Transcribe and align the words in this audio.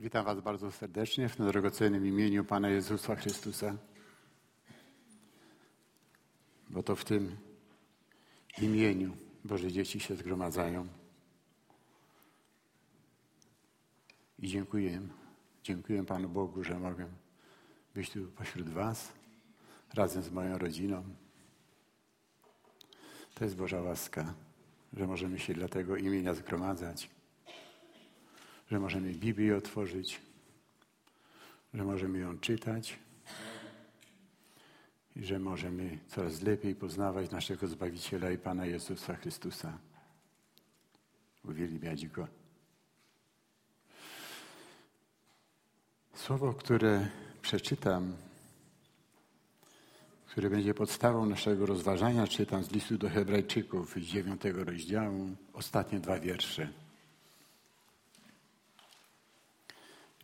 Witam 0.00 0.24
Was 0.24 0.40
bardzo 0.40 0.72
serdecznie 0.72 1.28
w 1.28 1.36
drogocennym 1.36 2.06
imieniu 2.06 2.44
Pana 2.44 2.68
Jezusa 2.70 3.16
Chrystusa. 3.16 3.76
Bo 6.70 6.82
to 6.82 6.96
w 6.96 7.04
tym 7.04 7.36
imieniu 8.62 9.16
Boże 9.44 9.72
dzieci 9.72 10.00
się 10.00 10.16
zgromadzają. 10.16 10.86
I 14.38 14.48
dziękuję, 14.48 15.00
dziękuję 15.62 16.04
Panu 16.04 16.28
Bogu, 16.28 16.64
że 16.64 16.78
mogę 16.78 17.06
być 17.94 18.10
tu 18.10 18.26
pośród 18.26 18.68
Was 18.68 19.12
razem 19.94 20.22
z 20.22 20.30
moją 20.30 20.58
rodziną. 20.58 21.04
To 23.34 23.44
jest 23.44 23.56
Boża 23.56 23.80
łaska, 23.80 24.34
że 24.92 25.06
możemy 25.06 25.38
się 25.38 25.54
dla 25.54 25.68
tego 25.68 25.96
imienia 25.96 26.34
zgromadzać 26.34 27.17
że 28.70 28.80
możemy 28.80 29.12
Biblię 29.12 29.56
otworzyć, 29.56 30.20
że 31.74 31.84
możemy 31.84 32.18
ją 32.18 32.38
czytać 32.38 32.98
i 35.16 35.24
że 35.24 35.38
możemy 35.38 35.98
coraz 36.08 36.42
lepiej 36.42 36.74
poznawać 36.74 37.30
naszego 37.30 37.66
Zbawiciela 37.66 38.30
i 38.30 38.38
Pana 38.38 38.66
Jezusa 38.66 39.16
Chrystusa. 39.16 39.78
Uwielbiać 41.44 42.06
Go. 42.06 42.28
Słowo, 46.14 46.54
które 46.54 47.08
przeczytam, 47.42 48.16
które 50.26 50.50
będzie 50.50 50.74
podstawą 50.74 51.26
naszego 51.26 51.66
rozważania, 51.66 52.26
czytam 52.26 52.64
z 52.64 52.70
listu 52.70 52.98
do 52.98 53.08
Hebrajczyków 53.08 53.94
z 53.94 54.00
dziewiątego 54.00 54.64
rozdziału, 54.64 55.36
ostatnie 55.52 56.00
dwa 56.00 56.20
wiersze. 56.20 56.68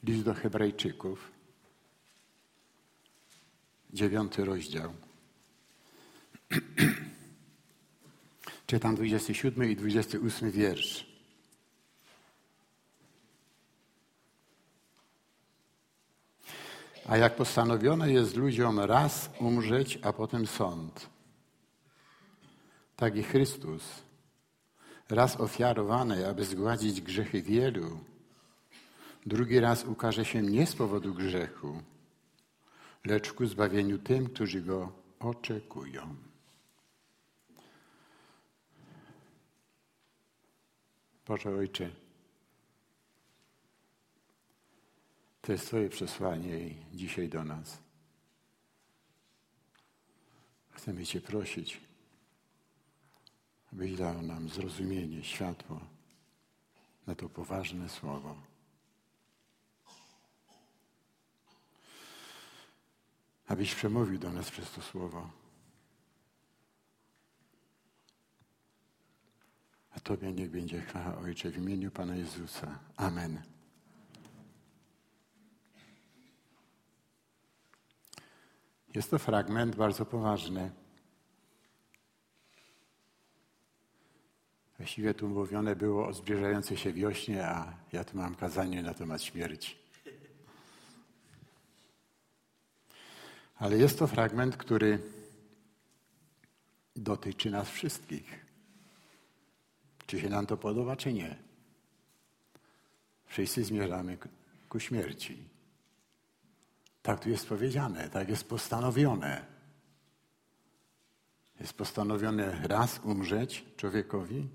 List 0.06 0.24
do 0.24 0.34
Hebrajczyków, 0.34 1.30
dziewiąty 3.92 4.44
rozdział. 4.44 4.92
Czytam 8.66 8.94
27 8.94 9.70
i 9.70 9.76
28 9.76 10.50
wiersz. 10.50 11.06
A 17.06 17.16
jak 17.16 17.36
postanowione 17.36 18.12
jest 18.12 18.36
ludziom 18.36 18.80
raz 18.80 19.30
umrzeć, 19.40 19.98
a 20.02 20.12
potem 20.12 20.46
sąd, 20.46 21.08
tak 22.96 23.16
i 23.16 23.22
Chrystus, 23.22 23.82
raz 25.08 25.40
ofiarowany, 25.40 26.28
aby 26.28 26.44
zgładzić 26.44 27.00
grzechy 27.00 27.42
wielu, 27.42 28.13
drugi 29.26 29.60
raz 29.60 29.84
ukaże 29.84 30.24
się 30.24 30.42
nie 30.42 30.66
z 30.66 30.76
powodu 30.76 31.14
grzechu, 31.14 31.82
lecz 33.04 33.32
ku 33.32 33.46
zbawieniu 33.46 33.98
tym, 33.98 34.28
którzy 34.28 34.60
go 34.60 34.92
oczekują. 35.20 36.16
Boże 41.26 41.50
Ojcze, 41.50 41.90
to 45.42 45.52
jest 45.52 45.66
Twoje 45.66 45.88
przesłanie 45.88 46.74
dzisiaj 46.94 47.28
do 47.28 47.44
nas. 47.44 47.78
Chcemy 50.70 51.06
Cię 51.06 51.20
prosić, 51.20 51.80
abyś 53.72 53.96
dał 53.96 54.22
nam 54.22 54.48
zrozumienie, 54.48 55.24
światło 55.24 55.80
na 57.06 57.14
to 57.14 57.28
poważne 57.28 57.88
słowo. 57.88 58.53
Abyś 63.46 63.74
przemówił 63.74 64.18
do 64.18 64.32
nas 64.32 64.50
przez 64.50 64.70
to 64.70 64.82
słowo. 64.82 65.30
A 69.90 70.00
Tobie 70.00 70.32
niech 70.32 70.50
będzie 70.50 70.80
chwała 70.80 71.18
Ojcze 71.18 71.50
w 71.50 71.58
imieniu 71.58 71.90
Pana 71.90 72.16
Jezusa. 72.16 72.78
Amen. 72.96 73.42
Jest 78.94 79.10
to 79.10 79.18
fragment 79.18 79.76
bardzo 79.76 80.06
poważny. 80.06 80.70
Właściwie 84.78 85.14
tu 85.14 85.28
mówione 85.28 85.76
było 85.76 86.06
o 86.06 86.12
zbliżającej 86.12 86.76
się 86.76 86.92
wiośnie, 86.92 87.46
a 87.46 87.76
ja 87.92 88.04
tu 88.04 88.16
mam 88.16 88.34
kazanie 88.34 88.82
na 88.82 88.94
temat 88.94 89.22
śmierci. 89.22 89.83
Ale 93.56 93.76
jest 93.76 93.98
to 93.98 94.06
fragment, 94.06 94.56
który 94.56 94.98
dotyczy 96.96 97.50
nas 97.50 97.70
wszystkich. 97.70 98.46
Czy 100.06 100.20
się 100.20 100.28
nam 100.28 100.46
to 100.46 100.56
podoba, 100.56 100.96
czy 100.96 101.12
nie. 101.12 101.36
Wszyscy 103.26 103.64
zmierzamy 103.64 104.18
ku 104.68 104.80
śmierci. 104.80 105.48
Tak 107.02 107.20
tu 107.20 107.30
jest 107.30 107.48
powiedziane, 107.48 108.10
tak 108.10 108.28
jest 108.28 108.48
postanowione. 108.48 109.46
Jest 111.60 111.72
postanowione 111.72 112.68
raz 112.68 113.00
umrzeć 113.04 113.64
człowiekowi, 113.76 114.48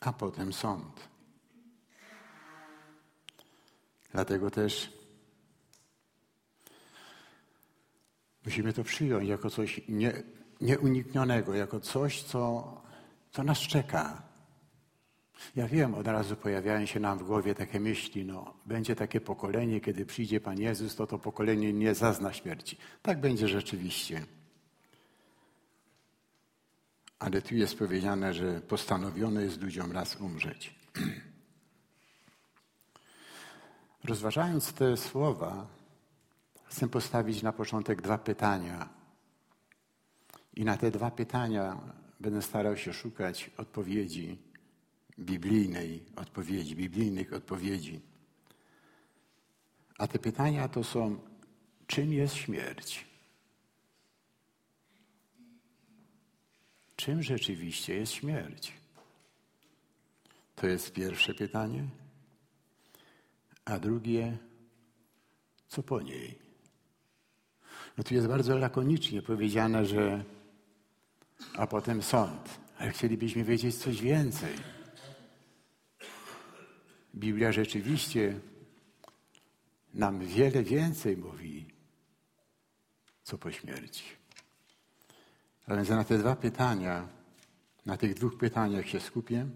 a 0.00 0.12
potem 0.12 0.52
sąd. 0.52 1.08
Dlatego 4.12 4.50
też 4.50 4.97
Musimy 8.48 8.72
to 8.72 8.84
przyjąć 8.84 9.28
jako 9.28 9.50
coś 9.50 9.80
nie, 9.88 10.22
nieuniknionego, 10.60 11.54
jako 11.54 11.80
coś, 11.80 12.22
co, 12.22 12.72
co 13.30 13.42
nas 13.42 13.58
czeka. 13.58 14.22
Ja 15.56 15.68
wiem, 15.68 15.94
od 15.94 16.06
razu 16.06 16.36
pojawiają 16.36 16.86
się 16.86 17.00
nam 17.00 17.18
w 17.18 17.22
głowie 17.22 17.54
takie 17.54 17.80
myśli, 17.80 18.24
no, 18.24 18.54
będzie 18.66 18.96
takie 18.96 19.20
pokolenie, 19.20 19.80
kiedy 19.80 20.06
przyjdzie 20.06 20.40
Pan 20.40 20.60
Jezus, 20.60 20.96
to 20.96 21.06
to 21.06 21.18
pokolenie 21.18 21.72
nie 21.72 21.94
zazna 21.94 22.32
śmierci. 22.32 22.76
Tak 23.02 23.20
będzie 23.20 23.48
rzeczywiście. 23.48 24.24
Ale 27.18 27.42
tu 27.42 27.54
jest 27.54 27.78
powiedziane, 27.78 28.34
że 28.34 28.60
postanowione 28.60 29.42
jest 29.42 29.62
ludziom 29.62 29.92
raz 29.92 30.16
umrzeć. 30.16 30.74
Rozważając 34.04 34.72
te 34.72 34.96
słowa, 34.96 35.77
Chcę 36.68 36.88
postawić 36.88 37.42
na 37.42 37.52
początek 37.52 38.02
dwa 38.02 38.18
pytania. 38.18 38.88
I 40.54 40.64
na 40.64 40.76
te 40.76 40.90
dwa 40.90 41.10
pytania 41.10 41.80
będę 42.20 42.42
starał 42.42 42.76
się 42.76 42.92
szukać 42.92 43.50
odpowiedzi 43.56 44.38
biblijnej, 45.18 46.04
odpowiedzi, 46.16 46.76
biblijnych 46.76 47.32
odpowiedzi. 47.32 48.00
A 49.98 50.06
te 50.06 50.18
pytania 50.18 50.68
to 50.68 50.84
są, 50.84 51.20
czym 51.86 52.12
jest 52.12 52.34
śmierć? 52.34 53.06
Czym 56.96 57.22
rzeczywiście 57.22 57.94
jest 57.94 58.12
śmierć? 58.12 58.72
To 60.56 60.66
jest 60.66 60.92
pierwsze 60.92 61.34
pytanie. 61.34 61.88
A 63.64 63.78
drugie, 63.78 64.38
co 65.68 65.82
po 65.82 66.00
niej? 66.00 66.47
No 67.98 68.04
tu 68.04 68.14
jest 68.14 68.26
bardzo 68.26 68.58
lakonicznie 68.58 69.22
powiedziane, 69.22 69.86
że 69.86 70.24
a 71.54 71.66
potem 71.66 72.02
sąd. 72.02 72.58
Ale 72.78 72.90
chcielibyśmy 72.90 73.44
wiedzieć 73.44 73.76
coś 73.76 74.02
więcej. 74.02 74.54
Biblia 77.14 77.52
rzeczywiście 77.52 78.40
nam 79.94 80.26
wiele 80.26 80.62
więcej 80.62 81.16
mówi, 81.16 81.66
co 83.22 83.38
po 83.38 83.52
śmierci. 83.52 84.04
A 85.66 85.76
więc 85.76 85.88
na 85.88 86.04
te 86.04 86.18
dwa 86.18 86.36
pytania, 86.36 87.08
na 87.86 87.96
tych 87.96 88.14
dwóch 88.14 88.38
pytaniach 88.38 88.88
się 88.88 89.00
skupię 89.00 89.46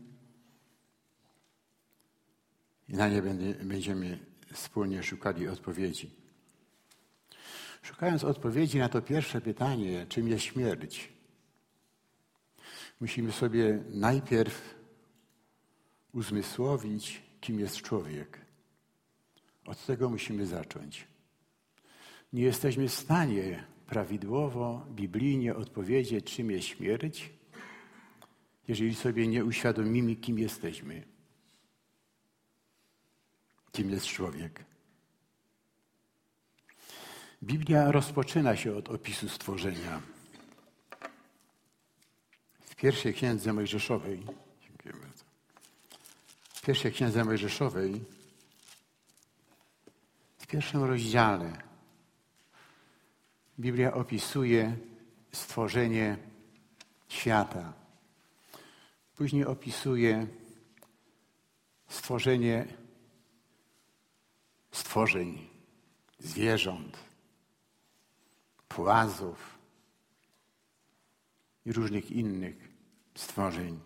i 2.88 2.94
na 2.94 3.08
nie 3.08 3.22
będziemy 3.64 4.18
wspólnie 4.52 5.02
szukali 5.02 5.48
odpowiedzi. 5.48 6.21
Szukając 7.82 8.24
odpowiedzi 8.24 8.78
na 8.78 8.88
to 8.88 9.02
pierwsze 9.02 9.40
pytanie, 9.40 10.06
czym 10.08 10.28
jest 10.28 10.44
śmierć, 10.44 11.12
musimy 13.00 13.32
sobie 13.32 13.84
najpierw 13.90 14.74
uzmysłowić, 16.12 17.22
kim 17.40 17.60
jest 17.60 17.76
człowiek. 17.76 18.40
Od 19.66 19.86
tego 19.86 20.10
musimy 20.10 20.46
zacząć. 20.46 21.06
Nie 22.32 22.42
jesteśmy 22.42 22.88
w 22.88 22.94
stanie 22.94 23.64
prawidłowo, 23.86 24.86
biblijnie 24.90 25.54
odpowiedzieć, 25.54 26.34
czym 26.34 26.50
jest 26.50 26.66
śmierć, 26.66 27.30
jeżeli 28.68 28.94
sobie 28.94 29.26
nie 29.26 29.44
uświadomimy, 29.44 30.16
kim 30.16 30.38
jesteśmy. 30.38 31.02
kim 33.72 33.90
jest 33.90 34.06
człowiek. 34.06 34.71
Biblia 37.42 37.92
rozpoczyna 37.92 38.56
się 38.56 38.76
od 38.76 38.88
opisu 38.88 39.28
stworzenia. 39.28 40.02
W 42.60 42.74
pierwszej 42.76 43.14
księdze 43.14 43.52
Mojżeszowej, 43.52 44.22
dziękuję 44.62 44.94
bardzo. 44.94 45.24
W 46.48 46.62
pierwszej 46.62 46.92
księdze 46.92 47.24
Mojżeszowej, 47.24 48.04
w 50.38 50.46
pierwszym 50.46 50.84
rozdziale, 50.84 51.62
Biblia 53.60 53.94
opisuje 53.94 54.76
stworzenie 55.32 56.16
świata. 57.08 57.72
Później 59.16 59.44
opisuje 59.44 60.26
stworzenie 61.88 62.66
stworzeń, 64.72 65.48
zwierząt, 66.18 67.11
płazów 68.74 69.58
i 71.66 71.72
różnych 71.72 72.10
innych 72.10 72.56
stworzeń. 73.14 73.80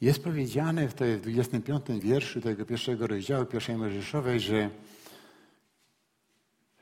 Jest 0.00 0.24
powiedziane 0.24 0.88
w, 0.88 0.94
tej, 0.94 1.16
w 1.16 1.20
25 1.20 1.86
wierszu 2.04 2.40
tego 2.40 2.66
pierwszego 2.66 3.06
rozdziału 3.06 3.46
pierwszej 3.46 3.76
Mojżeszowej, 3.76 4.40
że 4.40 4.70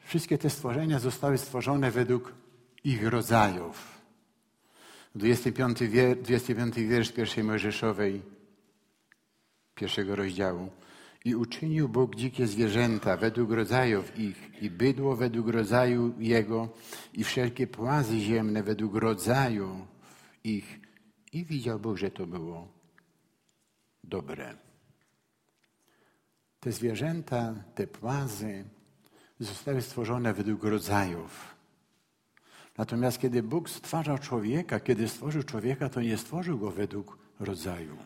wszystkie 0.05 0.38
te 0.38 0.50
stworzenia 0.50 0.99
zostały 0.99 1.38
stworzone 1.38 1.91
według 1.91 2.32
ich 2.85 3.09
rodzajów. 3.09 4.00
25, 5.14 5.81
wier, 5.81 6.23
25 6.23 6.75
wiersz 6.75 7.12
pierwszej 7.12 7.44
Mojżeszowej, 7.44 8.23
pierwszego 9.75 10.17
rozdziału. 10.17 10.70
I 11.25 11.35
uczynił 11.35 11.89
Bóg 11.89 12.17
dzikie 12.17 12.47
zwierzęta 12.47 13.17
według 13.17 13.51
rodzajów 13.51 14.19
ich, 14.19 14.63
i 14.63 14.71
bydło 14.71 15.17
według 15.17 15.49
rodzaju 15.49 16.15
jego, 16.19 16.69
i 17.13 17.25
wszelkie 17.25 17.67
płazy 17.67 18.21
ziemne 18.21 18.63
według 18.63 18.95
rodzaju 18.95 19.87
ich. 20.45 20.81
I 21.33 21.45
widział 21.45 21.79
Bóg, 21.79 21.97
że 21.97 22.11
to 22.11 22.27
było 22.27 22.69
dobre. 24.05 24.57
Te 26.61 26.73
zwierzęta, 26.73 27.55
te 27.75 27.87
płazy 27.87 28.65
zostały 29.39 29.83
stworzone 29.83 30.35
według 30.35 30.65
rodzajów. 30.65 31.57
Natomiast 32.79 33.19
kiedy 33.19 33.43
Bóg 33.43 33.71
stwarzał 33.71 34.19
człowieka, 34.19 34.81
kiedy 34.81 35.09
stworzył 35.09 35.43
człowieka, 35.43 35.89
to 35.89 36.01
nie 36.01 36.19
stworzył 36.19 36.59
go 36.59 36.71
według 36.71 37.19
rodzaju. 37.41 37.97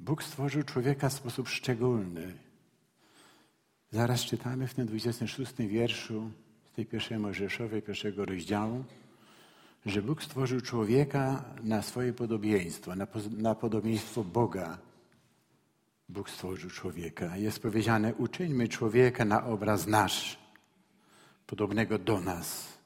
Bóg 0.00 0.22
stworzył 0.22 0.62
człowieka 0.62 1.08
w 1.08 1.12
sposób 1.12 1.48
szczególny. 1.48 2.38
Zaraz 3.90 4.20
czytamy 4.20 4.66
w 4.66 4.74
tym 4.74 4.86
26 4.86 5.52
wierszu 5.56 6.30
z 6.64 6.72
tej 6.72 6.86
pierwszej 6.86 7.18
Mojżeszowej, 7.18 7.82
pierwszego 7.82 8.24
rozdziału, 8.24 8.84
że 9.86 10.02
Bóg 10.02 10.22
stworzył 10.22 10.60
człowieka 10.60 11.44
na 11.62 11.82
swoje 11.82 12.12
podobieństwo, 12.12 12.96
na, 12.96 13.06
na 13.30 13.54
podobieństwo 13.54 14.24
Boga. 14.24 14.78
Bóg 16.08 16.30
stworzył 16.30 16.70
człowieka. 16.70 17.36
Jest 17.36 17.62
powiedziane, 17.62 18.14
uczyńmy 18.14 18.68
człowieka 18.68 19.24
na 19.24 19.44
obraz 19.44 19.86
nasz, 19.86 20.38
podobnego 21.46 21.98
do 21.98 22.20
nas. 22.20 22.78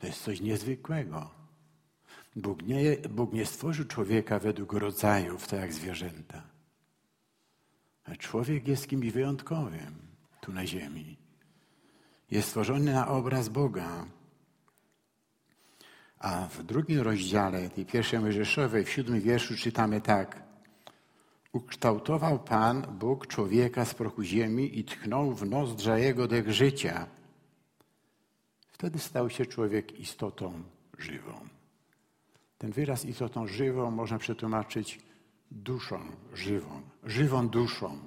To 0.00 0.06
jest 0.06 0.22
coś 0.22 0.40
niezwykłego. 0.40 1.41
Bóg 2.36 2.62
nie, 2.62 2.96
Bóg 3.10 3.32
nie 3.32 3.46
stworzył 3.46 3.84
człowieka 3.84 4.38
według 4.38 4.72
rodzajów, 4.72 5.48
tak 5.48 5.60
jak 5.60 5.72
zwierzęta. 5.72 6.42
A 8.04 8.16
człowiek 8.16 8.68
jest 8.68 8.88
kimś 8.88 9.10
wyjątkowym 9.10 9.96
tu 10.40 10.52
na 10.52 10.66
ziemi. 10.66 11.16
Jest 12.30 12.48
stworzony 12.48 12.92
na 12.92 13.08
obraz 13.08 13.48
Boga. 13.48 14.06
A 16.18 16.46
w 16.46 16.62
drugim 16.62 17.00
rozdziale 17.00 17.70
tej 17.70 17.86
pierwszej 17.86 18.20
Mojżeszowej, 18.20 18.84
w 18.84 18.90
siódmym 18.90 19.20
wierszu 19.20 19.56
czytamy 19.56 20.00
tak. 20.00 20.42
Ukształtował 21.52 22.38
Pan, 22.38 22.82
Bóg, 22.82 23.26
człowieka 23.26 23.84
z 23.84 23.94
prochu 23.94 24.22
ziemi 24.22 24.78
i 24.78 24.84
tchnął 24.84 25.32
w 25.34 25.46
nozdrza 25.46 25.98
jego 25.98 26.28
dech 26.28 26.52
życia. 26.52 27.06
Wtedy 28.72 28.98
stał 28.98 29.30
się 29.30 29.46
człowiek 29.46 30.00
istotą 30.00 30.62
żywą. 30.98 31.48
Ten 32.62 32.72
wyraz 32.72 33.04
istotą 33.04 33.46
żywą 33.46 33.90
można 33.90 34.18
przetłumaczyć 34.18 35.00
duszą 35.50 36.00
żywą, 36.34 36.82
żywą 37.04 37.48
duszą, 37.48 37.98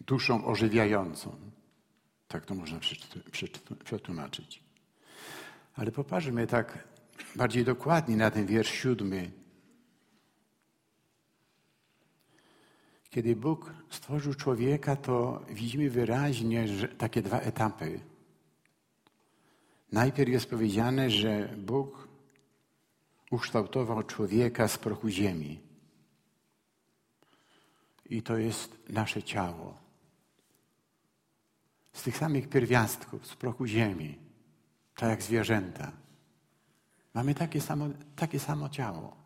duszą 0.00 0.44
ożywiającą. 0.44 1.36
Tak 2.28 2.46
to 2.46 2.54
można 2.54 2.78
przetłumaczyć. 3.84 4.62
Ale 5.74 5.92
popatrzmy 5.92 6.46
tak 6.46 6.88
bardziej 7.36 7.64
dokładnie 7.64 8.16
na 8.16 8.30
ten 8.30 8.46
wiersz 8.46 8.70
siódmy. 8.70 9.30
Kiedy 13.10 13.36
Bóg 13.36 13.74
stworzył 13.90 14.34
człowieka, 14.34 14.96
to 14.96 15.44
widzimy 15.48 15.90
wyraźnie 15.90 16.66
takie 16.98 17.22
dwa 17.22 17.40
etapy. 17.40 18.00
Najpierw 19.92 20.30
jest 20.30 20.50
powiedziane, 20.50 21.10
że 21.10 21.48
Bóg 21.58 22.08
ukształtował 23.30 24.02
człowieka 24.02 24.68
z 24.68 24.78
prochu 24.78 25.08
ziemi. 25.08 25.60
I 28.06 28.22
to 28.22 28.38
jest 28.38 28.78
nasze 28.88 29.22
ciało. 29.22 29.78
Z 31.92 32.02
tych 32.02 32.16
samych 32.16 32.48
pierwiastków, 32.48 33.26
z 33.26 33.36
prochu 33.36 33.66
ziemi, 33.66 34.18
tak 34.94 35.10
jak 35.10 35.22
zwierzęta. 35.22 35.92
Mamy 37.14 37.34
takie 37.34 37.60
samo, 37.60 37.88
takie 38.16 38.40
samo 38.40 38.68
ciało. 38.68 39.16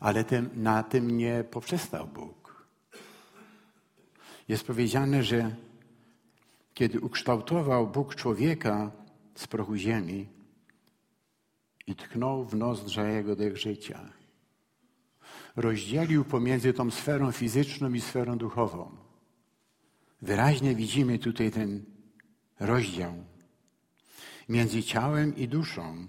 Ale 0.00 0.24
tym, 0.24 0.50
na 0.54 0.82
tym 0.82 1.16
nie 1.16 1.44
poprzestał 1.44 2.06
Bóg. 2.06 2.66
Jest 4.48 4.66
powiedziane, 4.66 5.22
że 5.22 5.56
kiedy 6.78 7.00
ukształtował 7.00 7.86
Bóg 7.86 8.14
człowieka 8.14 8.90
z 9.34 9.46
prochu 9.46 9.76
ziemi 9.76 10.28
i 11.86 11.94
tknął 11.94 12.44
w 12.44 12.54
nozdrza 12.54 13.08
jego 13.08 13.36
dech 13.36 13.56
życia, 13.56 14.12
rozdzielił 15.56 16.24
pomiędzy 16.24 16.72
tą 16.72 16.90
sferą 16.90 17.32
fizyczną 17.32 17.92
i 17.92 18.00
sferą 18.00 18.38
duchową. 18.38 18.96
Wyraźnie 20.22 20.74
widzimy 20.74 21.18
tutaj 21.18 21.50
ten 21.50 21.84
rozdział 22.60 23.14
między 24.48 24.82
ciałem 24.82 25.36
i 25.36 25.48
duszą, 25.48 26.06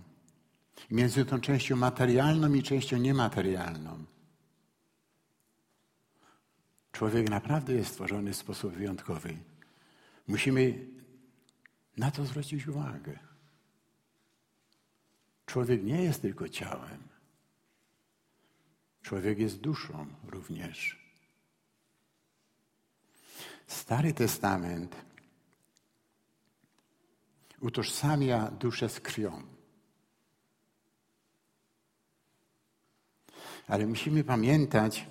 między 0.92 1.26
tą 1.26 1.40
częścią 1.40 1.76
materialną 1.76 2.54
i 2.54 2.64
częścią 2.64 2.98
niematerialną. 2.98 4.06
Człowiek 6.92 7.30
naprawdę 7.30 7.74
jest 7.74 7.92
stworzony 7.92 8.34
w 8.34 8.38
sposób 8.38 8.74
wyjątkowy. 8.74 9.50
Musimy 10.30 10.88
na 11.98 12.12
to 12.12 12.26
zwrócić 12.26 12.68
uwagę. 12.68 13.20
Człowiek 15.46 15.84
nie 15.84 16.04
jest 16.04 16.22
tylko 16.22 16.50
ciałem. 16.50 17.08
Człowiek 19.02 19.40
jest 19.40 19.60
duszą 19.60 20.06
również. 20.28 21.00
Stary 23.68 24.14
Testament 24.14 24.96
utożsamia 27.60 28.52
duszę 28.52 28.90
z 28.90 29.00
krwią. 29.00 29.44
Ale 33.68 33.88
musimy 33.88 34.24
pamiętać, 34.24 35.08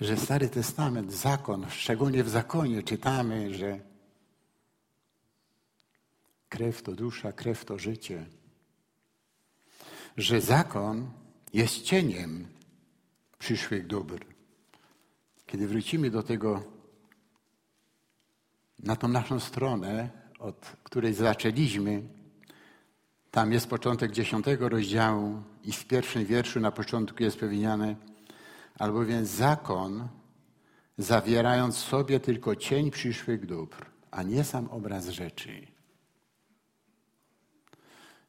że 0.00 0.16
Stary 0.16 0.48
Testament, 0.48 1.12
zakon, 1.12 1.66
szczególnie 1.70 2.24
w 2.24 2.28
zakonie 2.28 2.82
czytamy, 2.82 3.54
że 3.54 3.80
krew 6.48 6.82
to 6.82 6.92
dusza, 6.92 7.32
krew 7.32 7.64
to 7.64 7.78
życie. 7.78 8.26
Że 10.16 10.40
zakon 10.40 11.10
jest 11.54 11.82
cieniem 11.82 12.46
przyszłych 13.38 13.86
dóbr. 13.86 14.24
Kiedy 15.46 15.68
wrócimy 15.68 16.10
do 16.10 16.22
tego, 16.22 16.62
na 18.78 18.96
tą 18.96 19.08
naszą 19.08 19.40
stronę, 19.40 20.10
od 20.38 20.76
której 20.82 21.14
zaczęliśmy, 21.14 22.02
tam 23.30 23.52
jest 23.52 23.66
początek 23.66 24.12
dziesiątego 24.12 24.68
rozdziału 24.68 25.42
i 25.64 25.72
w 25.72 25.86
pierwszym 25.86 26.24
wierszu 26.24 26.60
na 26.60 26.70
początku 26.70 27.22
jest 27.22 27.40
powiedziane, 27.40 27.96
albowiem 28.78 29.26
zakon, 29.26 30.08
zawierając 30.98 31.76
w 31.76 31.88
sobie 31.88 32.20
tylko 32.20 32.56
cień 32.56 32.90
przyszłych 32.90 33.46
dóbr, 33.46 33.86
a 34.10 34.22
nie 34.22 34.44
sam 34.44 34.68
obraz 34.70 35.08
rzeczy. 35.08 35.66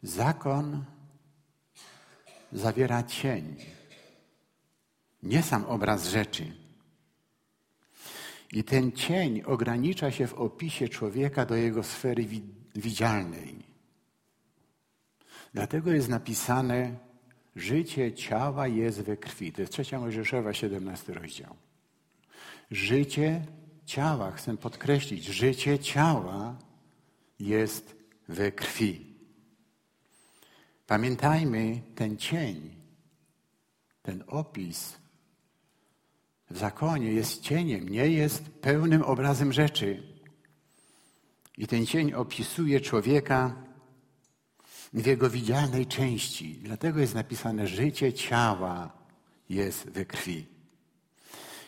Zakon 0.03 0.83
zawiera 2.51 3.03
cień, 3.03 3.55
nie 5.23 5.43
sam 5.43 5.65
obraz 5.65 6.07
rzeczy. 6.07 6.51
I 8.51 8.63
ten 8.63 8.91
cień 8.91 9.41
ogranicza 9.45 10.11
się 10.11 10.27
w 10.27 10.33
opisie 10.33 10.89
człowieka 10.89 11.45
do 11.45 11.55
jego 11.55 11.83
sfery 11.83 12.25
widzialnej. 12.75 13.63
Dlatego 15.53 15.91
jest 15.91 16.09
napisane, 16.09 17.08
życie 17.59 18.13
ciała 18.13 18.67
jest 18.67 19.01
we 19.01 19.17
krwi. 19.17 19.51
To 19.51 19.61
jest 19.61 19.73
trzecia 19.73 19.99
Mojżeszowa, 19.99 20.53
17 20.53 21.13
rozdział. 21.13 21.55
Życie 22.71 23.45
ciała, 23.85 24.31
chcę 24.31 24.57
podkreślić, 24.57 25.25
życie 25.25 25.79
ciała 25.79 26.55
jest 27.39 27.95
we 28.27 28.51
krwi. 28.51 29.05
Pamiętajmy 30.87 31.81
ten 31.95 32.17
cień, 32.17 32.75
ten 34.01 34.23
opis 34.27 34.97
w 36.49 36.57
zakonie 36.57 37.11
jest 37.11 37.41
cieniem, 37.41 37.89
nie 37.89 38.07
jest 38.07 38.49
pełnym 38.49 39.01
obrazem 39.01 39.53
rzeczy. 39.53 40.03
I 41.57 41.67
ten 41.67 41.85
cień 41.85 42.13
opisuje 42.13 42.81
człowieka 42.81 43.68
w 44.93 45.05
jego 45.05 45.29
widzialnej 45.29 45.85
części. 45.85 46.59
Dlatego 46.63 46.99
jest 46.99 47.15
napisane, 47.15 47.67
życie 47.67 48.13
ciała 48.13 48.91
jest 49.49 49.89
we 49.89 50.05
krwi. 50.05 50.45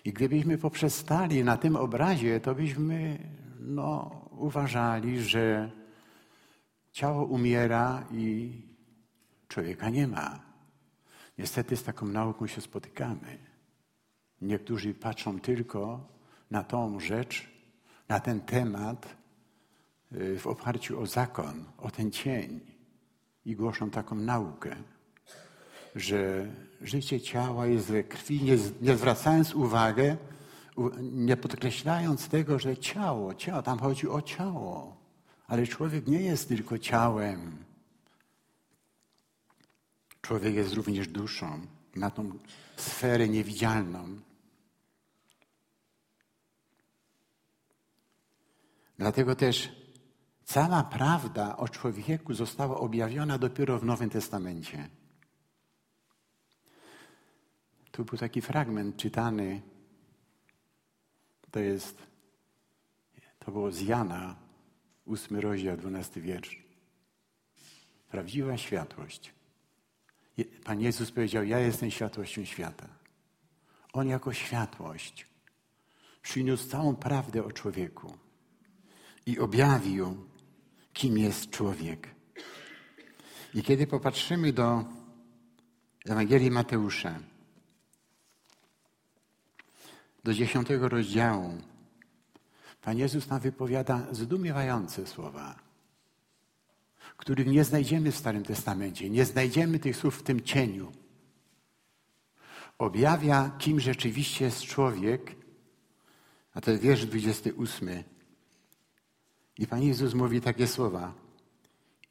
I 0.05 0.13
gdybyśmy 0.13 0.57
poprzestali 0.57 1.43
na 1.43 1.57
tym 1.57 1.75
obrazie, 1.75 2.39
to 2.39 2.55
byśmy 2.55 3.17
no, 3.59 4.21
uważali, 4.31 5.21
że 5.21 5.71
ciało 6.91 7.25
umiera 7.25 8.05
i 8.11 8.51
człowieka 9.47 9.89
nie 9.89 10.07
ma. 10.07 10.39
Niestety 11.37 11.77
z 11.77 11.83
taką 11.83 12.05
nauką 12.05 12.47
się 12.47 12.61
spotykamy. 12.61 13.37
Niektórzy 14.41 14.93
patrzą 14.93 15.39
tylko 15.39 16.07
na 16.51 16.63
tą 16.63 16.99
rzecz, 16.99 17.51
na 18.09 18.19
ten 18.19 18.41
temat 18.41 19.15
y, 20.11 20.39
w 20.39 20.47
oparciu 20.47 20.99
o 20.99 21.05
zakon, 21.05 21.65
o 21.77 21.91
ten 21.91 22.11
cień 22.11 22.70
i 23.45 23.55
głoszą 23.55 23.89
taką 23.89 24.15
naukę, 24.15 24.75
że 25.95 26.47
życie 26.81 27.21
ciała 27.21 27.67
jest 27.67 27.87
we 27.87 28.03
krwi, 28.03 28.43
nie, 28.43 28.57
nie 28.81 28.97
zwracając 28.97 29.55
uwagi, 29.55 30.01
nie 31.01 31.37
podkreślając 31.37 32.27
tego, 32.27 32.59
że 32.59 32.77
ciało, 32.77 33.35
ciało, 33.35 33.61
tam 33.61 33.79
chodzi 33.79 34.09
o 34.09 34.21
ciało, 34.21 34.97
ale 35.47 35.67
człowiek 35.67 36.07
nie 36.07 36.21
jest 36.21 36.47
tylko 36.47 36.77
ciałem. 36.77 37.63
Człowiek 40.21 40.55
jest 40.55 40.73
również 40.73 41.07
duszą, 41.07 41.67
ma 41.95 42.11
tą 42.11 42.31
sferę 42.77 43.29
niewidzialną. 43.29 44.19
Dlatego 48.97 49.35
też 49.35 49.80
cała 50.53 50.83
prawda 50.83 51.57
o 51.57 51.69
człowieku 51.69 52.33
została 52.33 52.77
objawiona 52.77 53.37
dopiero 53.37 53.79
w 53.79 53.85
Nowym 53.85 54.09
Testamencie. 54.09 54.89
Tu 57.91 58.05
był 58.05 58.17
taki 58.17 58.41
fragment 58.41 58.97
czytany. 58.97 59.61
To 61.51 61.59
jest, 61.59 61.97
to 63.39 63.51
było 63.51 63.71
z 63.71 63.81
Jana, 63.81 64.35
ósmy 65.05 65.41
rozdział, 65.41 65.77
dwunasty 65.77 66.21
wiersz. 66.21 66.63
Prawdziwa 68.09 68.57
światłość. 68.57 69.33
Pan 70.63 70.81
Jezus 70.81 71.11
powiedział, 71.11 71.43
ja 71.43 71.59
jestem 71.59 71.91
światłością 71.91 72.45
świata. 72.45 72.87
On 73.93 74.07
jako 74.07 74.33
światłość 74.33 75.27
przyniósł 76.21 76.69
całą 76.69 76.95
prawdę 76.95 77.43
o 77.43 77.51
człowieku 77.51 78.17
i 79.25 79.39
objawił, 79.39 80.30
kim 80.93 81.17
jest 81.17 81.49
człowiek. 81.49 82.07
I 83.53 83.63
kiedy 83.63 83.87
popatrzymy 83.87 84.53
do 84.53 84.85
Ewangelii 86.05 86.51
Mateusza, 86.51 87.19
do 90.23 90.33
dziesiątego 90.33 90.89
rozdziału, 90.89 91.57
Pan 92.81 92.97
Jezus 92.97 93.27
nam 93.27 93.39
wypowiada 93.39 94.07
zdumiewające 94.11 95.07
słowa, 95.07 95.59
których 97.17 97.47
nie 97.47 97.63
znajdziemy 97.63 98.11
w 98.11 98.17
Starym 98.17 98.43
Testamencie. 98.43 99.09
Nie 99.09 99.25
znajdziemy 99.25 99.79
tych 99.79 99.97
słów 99.97 100.19
w 100.19 100.23
tym 100.23 100.41
cieniu. 100.41 100.91
Objawia, 102.77 103.51
kim 103.59 103.79
rzeczywiście 103.79 104.45
jest 104.45 104.61
człowiek, 104.61 105.35
a 106.53 106.61
to 106.61 106.71
jest 106.71 106.83
wiersz 106.83 107.05
28. 107.05 108.03
I 109.57 109.67
Pan 109.67 109.83
Jezus 109.83 110.13
mówi 110.13 110.41
takie 110.41 110.67
słowa. 110.67 111.13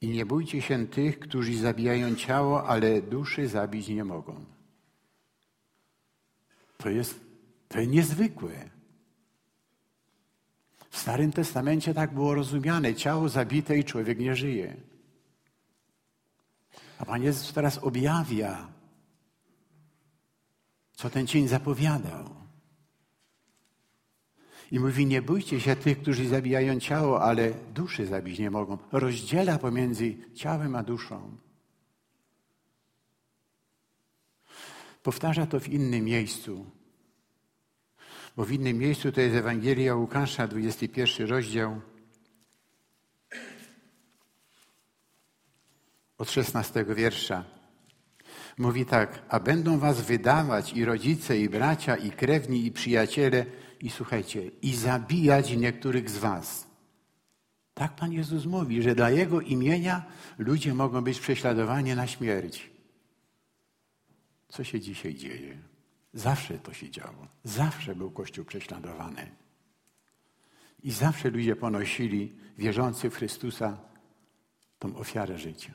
I 0.01 0.09
nie 0.09 0.27
bójcie 0.27 0.63
się 0.63 0.87
tych, 0.87 1.19
którzy 1.19 1.59
zabijają 1.59 2.15
ciało, 2.15 2.69
ale 2.69 3.03
duszy 3.03 3.49
zabić 3.49 3.89
nie 3.89 4.05
mogą. 4.05 4.45
To 6.77 6.91
jest, 6.91 7.21
to 7.69 7.81
jest 7.81 7.93
niezwykłe. 7.93 8.71
W 10.91 10.99
Starym 10.99 11.33
Testamencie 11.33 11.95
tak 11.95 12.15
było 12.15 12.35
rozumiane. 12.35 12.95
Ciało 12.95 13.29
zabite 13.29 13.79
i 13.79 13.85
człowiek 13.85 14.19
nie 14.19 14.37
żyje. 14.37 14.77
A 16.99 17.05
Pan 17.05 17.23
Jezus 17.23 17.53
teraz 17.53 17.79
objawia, 17.79 18.73
co 20.93 21.11
ten 21.11 21.27
cień 21.27 21.49
zapowiadał. 21.49 22.40
I 24.71 24.81
mówi, 24.81 25.07
nie 25.07 25.23
bójcie 25.23 25.61
się 25.61 25.77
tych, 25.77 26.03
którzy 26.03 26.29
zabijają 26.29 26.81
ciało, 26.81 27.23
ale 27.23 27.51
duszy 27.75 28.07
zabić 28.07 28.39
nie 28.39 28.51
mogą. 28.51 28.79
Rozdziela 28.93 29.59
pomiędzy 29.59 30.15
ciałem 30.35 30.77
a 30.77 30.83
duszą. 30.83 31.37
Powtarza 35.03 35.47
to 35.47 35.61
w 35.61 35.69
innym 35.69 36.05
miejscu. 36.05 36.67
Bo 38.37 38.45
w 38.45 38.53
innym 38.53 38.79
miejscu 38.79 39.13
to 39.13 39.21
jest 39.21 39.37
Ewangelia 39.37 39.95
Łukasza, 39.95 40.47
21 40.47 41.29
rozdział. 41.29 41.81
Od 46.19 46.31
16 46.31 46.85
wiersza. 46.85 47.45
Mówi 48.59 48.87
tak, 48.87 49.23
a 49.29 49.41
będą 49.41 49.79
was 49.79 50.01
wydawać 50.01 50.73
i 50.73 50.85
rodzice, 50.85 51.39
i 51.39 51.49
bracia, 51.49 51.97
i 51.97 52.11
krewni, 52.11 52.67
i 52.67 52.73
przyjaciele, 52.73 53.47
i 53.81 53.91
słuchajcie, 53.91 54.51
i 54.63 54.75
zabijać 54.75 55.57
niektórych 55.57 56.11
z 56.11 56.19
was. 56.19 56.67
Tak 57.75 57.97
Pan 57.97 58.13
Jezus 58.13 58.47
mówi, 58.47 58.83
że 58.83 58.95
dla 58.95 59.11
Jego 59.11 59.41
imienia 59.41 60.05
ludzie 60.39 60.75
mogą 60.75 61.01
być 61.01 61.21
prześladowani 61.21 61.95
na 61.95 62.07
śmierć. 62.07 62.71
Co 64.49 64.65
się 64.65 64.81
dzisiaj 64.81 65.15
dzieje? 65.15 65.59
Zawsze 66.15 66.59
to 66.59 66.73
się 66.73 66.91
działo. 66.91 67.27
Zawsze 67.45 67.95
był 67.95 68.11
Kościół 68.11 68.45
prześladowany. 68.45 69.31
I 70.83 70.91
zawsze 70.91 71.31
ludzie 71.31 71.57
ponosili, 71.57 72.33
wierzący 72.59 73.11
w 73.11 73.15
Chrystusa, 73.15 73.79
tą 74.79 74.97
ofiarę 74.97 75.39
życia. 75.39 75.73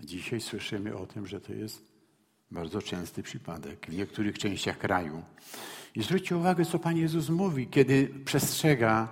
A 0.00 0.04
dzisiaj 0.04 0.40
słyszymy 0.40 0.96
o 0.96 1.06
tym, 1.06 1.26
że 1.26 1.40
to 1.40 1.52
jest 1.52 1.84
bardzo 2.50 2.82
częsty 2.82 3.22
przypadek 3.22 3.86
w 3.86 3.96
niektórych 3.96 4.38
częściach 4.38 4.78
kraju. 4.78 5.22
I 5.94 6.02
zwróćcie 6.02 6.36
uwagę, 6.36 6.64
co 6.64 6.78
Pan 6.78 6.96
Jezus 6.96 7.28
mówi, 7.28 7.66
kiedy 7.66 8.08
przestrzega, 8.24 9.08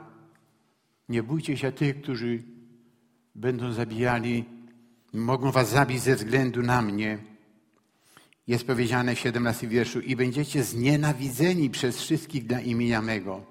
nie 1.08 1.22
bójcie 1.22 1.56
się 1.56 1.72
tych, 1.72 2.02
którzy 2.02 2.42
będą 3.34 3.72
zabijali, 3.72 4.44
mogą 5.12 5.50
was 5.50 5.70
zabić 5.70 6.00
ze 6.00 6.16
względu 6.16 6.62
na 6.62 6.82
mnie. 6.82 7.18
Jest 8.46 8.66
powiedziane 8.66 9.14
w 9.14 9.18
17 9.18 9.68
wierszu 9.68 10.00
i 10.00 10.16
będziecie 10.16 10.62
znienawidzeni 10.62 11.70
przez 11.70 12.00
wszystkich 12.00 12.46
dla 12.46 12.60
imienia 12.60 13.02
mego. 13.02 13.46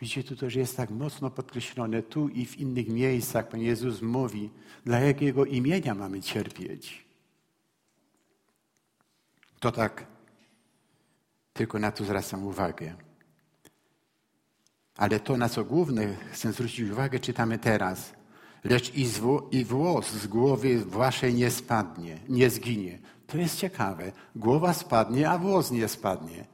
Widzicie, 0.00 0.24
tu 0.24 0.36
też 0.36 0.54
jest 0.54 0.76
tak 0.76 0.90
mocno 0.90 1.30
podkreślone, 1.30 2.02
tu 2.02 2.28
i 2.28 2.46
w 2.46 2.56
innych 2.56 2.88
miejscach 2.88 3.48
Pan 3.48 3.60
Jezus 3.60 4.02
mówi, 4.02 4.50
dla 4.84 5.00
jakiego 5.00 5.44
imienia 5.44 5.94
mamy 5.94 6.20
cierpieć. 6.20 7.04
To 9.60 9.72
tak 9.72 10.15
tylko 11.56 11.78
na 11.78 11.92
to 11.92 12.04
zwracam 12.04 12.46
uwagę. 12.46 12.94
Ale 14.96 15.20
to, 15.20 15.36
na 15.36 15.48
co 15.48 15.64
główne 15.64 16.16
chcę 16.32 16.52
zwrócić 16.52 16.90
uwagę, 16.90 17.18
czytamy 17.20 17.58
teraz. 17.58 18.12
Lecz 18.64 18.94
i, 18.94 19.06
i 19.50 19.64
włos 19.64 20.10
z 20.12 20.26
głowy 20.26 20.84
waszej 20.84 21.34
nie 21.34 21.50
spadnie, 21.50 22.18
nie 22.28 22.50
zginie. 22.50 22.98
To 23.26 23.38
jest 23.38 23.58
ciekawe. 23.58 24.12
Głowa 24.36 24.74
spadnie, 24.74 25.30
a 25.30 25.38
włos 25.38 25.70
nie 25.70 25.88
spadnie. 25.88 26.44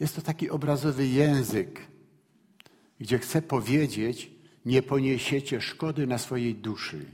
Jest 0.00 0.16
to 0.16 0.22
taki 0.22 0.50
obrazowy 0.50 1.06
język, 1.06 1.80
gdzie 3.00 3.18
chcę 3.18 3.42
powiedzieć, 3.42 4.30
nie 4.64 4.82
poniesiecie 4.82 5.60
szkody 5.60 6.06
na 6.06 6.18
swojej 6.18 6.54
duszy. 6.54 7.06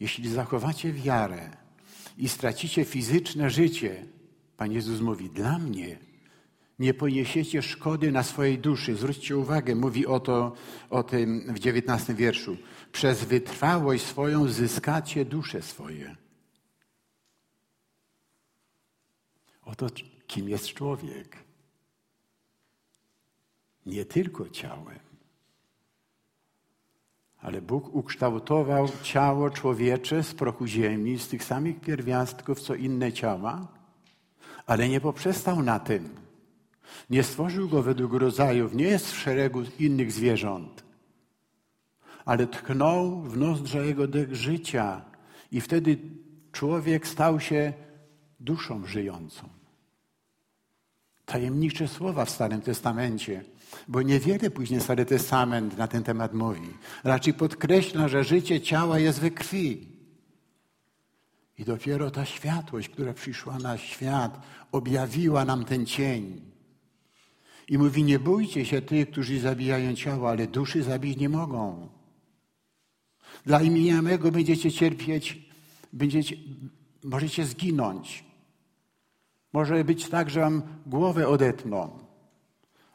Jeśli 0.00 0.30
zachowacie 0.30 0.92
wiarę, 0.92 1.50
i 2.18 2.28
stracicie 2.28 2.84
fizyczne 2.84 3.50
życie, 3.50 4.06
Pan 4.56 4.72
Jezus 4.72 5.00
mówi, 5.00 5.30
dla 5.30 5.58
mnie 5.58 5.98
nie 6.78 6.94
poniesiecie 6.94 7.62
szkody 7.62 8.12
na 8.12 8.22
swojej 8.22 8.58
duszy. 8.58 8.96
Zwróćcie 8.96 9.36
uwagę, 9.36 9.74
mówi 9.74 10.06
o, 10.06 10.20
to, 10.20 10.52
o 10.90 11.02
tym 11.02 11.54
w 11.54 11.58
dziewiętnastym 11.58 12.16
wierszu. 12.16 12.56
Przez 12.92 13.24
wytrwałość 13.24 14.04
swoją 14.04 14.48
zyskacie 14.48 15.24
dusze 15.24 15.62
swoje. 15.62 16.16
Oto 19.64 19.86
kim 20.26 20.48
jest 20.48 20.66
człowiek. 20.66 21.36
Nie 23.86 24.04
tylko 24.04 24.48
ciałem, 24.48 24.98
ale 27.38 27.62
Bóg 27.62 27.94
ukształtował 27.94 28.88
ciało 29.02 29.50
człowiecze 29.50 30.22
z 30.22 30.34
prochu 30.34 30.66
ziemi, 30.66 31.18
z 31.18 31.28
tych 31.28 31.44
samych 31.44 31.80
pierwiastków, 31.80 32.60
co 32.60 32.74
inne 32.74 33.12
ciała, 33.12 33.68
ale 34.66 34.88
nie 34.88 35.00
poprzestał 35.00 35.62
na 35.62 35.78
tym. 35.80 36.25
Nie 37.10 37.22
stworzył 37.22 37.68
go 37.68 37.82
według 37.82 38.12
rodzajów, 38.12 38.74
nie 38.74 38.84
jest 38.84 39.12
w 39.12 39.18
szeregu 39.18 39.62
innych 39.78 40.12
zwierząt, 40.12 40.84
ale 42.24 42.46
tknął 42.46 43.20
w 43.20 43.36
nozdrza 43.36 43.80
jego 43.80 44.08
dech 44.08 44.34
życia 44.34 45.04
i 45.52 45.60
wtedy 45.60 45.98
człowiek 46.52 47.06
stał 47.06 47.40
się 47.40 47.72
duszą 48.40 48.86
żyjącą. 48.86 49.48
Tajemnicze 51.26 51.88
słowa 51.88 52.24
w 52.24 52.30
Starym 52.30 52.60
Testamencie, 52.60 53.44
bo 53.88 54.02
niewiele 54.02 54.50
później 54.50 54.80
Stary 54.80 55.06
Testament 55.06 55.78
na 55.78 55.88
ten 55.88 56.02
temat 56.02 56.34
mówi. 56.34 56.68
Raczej 57.04 57.34
podkreśla, 57.34 58.08
że 58.08 58.24
życie 58.24 58.60
ciała 58.60 58.98
jest 58.98 59.20
we 59.20 59.30
krwi. 59.30 59.88
I 61.58 61.64
dopiero 61.64 62.10
ta 62.10 62.24
światłość, 62.24 62.88
która 62.88 63.14
przyszła 63.14 63.58
na 63.58 63.78
świat, 63.78 64.40
objawiła 64.72 65.44
nam 65.44 65.64
ten 65.64 65.86
cień. 65.86 66.40
I 67.68 67.78
mówi, 67.78 68.04
nie 68.04 68.18
bójcie 68.18 68.64
się 68.64 68.82
tych, 68.82 69.10
którzy 69.10 69.40
zabijają 69.40 69.94
ciało, 69.94 70.30
ale 70.30 70.46
duszy 70.46 70.82
zabić 70.82 71.18
nie 71.18 71.28
mogą. 71.28 71.88
Dla 73.44 73.62
imienia 73.62 74.02
mego 74.02 74.32
będziecie 74.32 74.72
cierpieć, 74.72 75.48
będziecie, 75.92 76.36
możecie 77.04 77.44
zginąć. 77.44 78.24
Może 79.52 79.84
być 79.84 80.08
tak, 80.08 80.30
że 80.30 80.40
wam 80.40 80.62
głowę 80.86 81.28
odetną. 81.28 81.98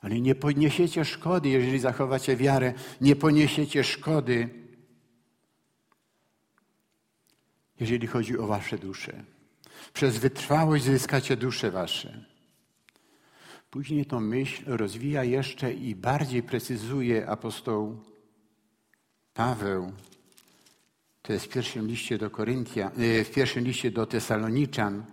Ale 0.02 0.22
nie 0.22 0.36
poniesiecie 0.36 1.06
szkody, 1.06 1.50
jeżeli 1.50 1.80
zachowacie 1.80 2.36
wiarę, 2.36 2.74
nie 3.02 3.16
poniesiecie 3.16 3.84
szkody, 3.84 4.50
jeżeli 7.80 8.08
chodzi 8.08 8.38
o 8.38 8.48
wasze 8.48 8.78
dusze. 8.78 9.24
Przez 9.94 10.18
wytrwałość 10.18 10.84
zyskacie 10.84 11.38
dusze 11.38 11.72
wasze. 11.72 12.26
Później 13.72 14.06
tą 14.06 14.20
myśl 14.20 14.64
rozwija 14.68 15.24
jeszcze 15.24 15.74
i 15.74 15.96
bardziej 15.96 16.44
precyzuje 16.44 17.30
apostoł 17.30 18.00
Paweł. 19.34 19.92
To 21.22 21.34
jest 21.34 21.46
w 21.46 21.50
pierwszym 21.50 21.88
liście 21.88 22.18
do 22.18 22.30
Koryntia, 22.30 22.92
e, 22.92 23.24
w 23.24 23.32
pierwszym 23.32 23.64
liście 23.64 23.92
do 23.92 24.06
Tesaloniczan, 24.06 25.06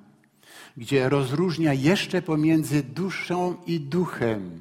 gdzie 0.77 1.09
rozróżnia 1.09 1.73
jeszcze 1.73 2.23
pomiędzy 2.23 2.83
duszą 2.83 3.57
i 3.67 3.81
duchem. 3.81 4.61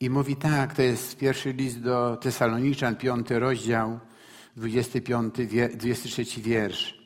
I 0.00 0.10
mówi 0.10 0.36
tak, 0.36 0.74
to 0.74 0.82
jest 0.82 1.18
pierwszy 1.18 1.52
list 1.52 1.80
do 1.80 2.16
Tesaloniczan, 2.16 2.96
piąty 2.96 3.38
rozdział, 3.38 4.00
25, 4.56 5.34
23 5.74 6.40
wiersz. 6.40 7.03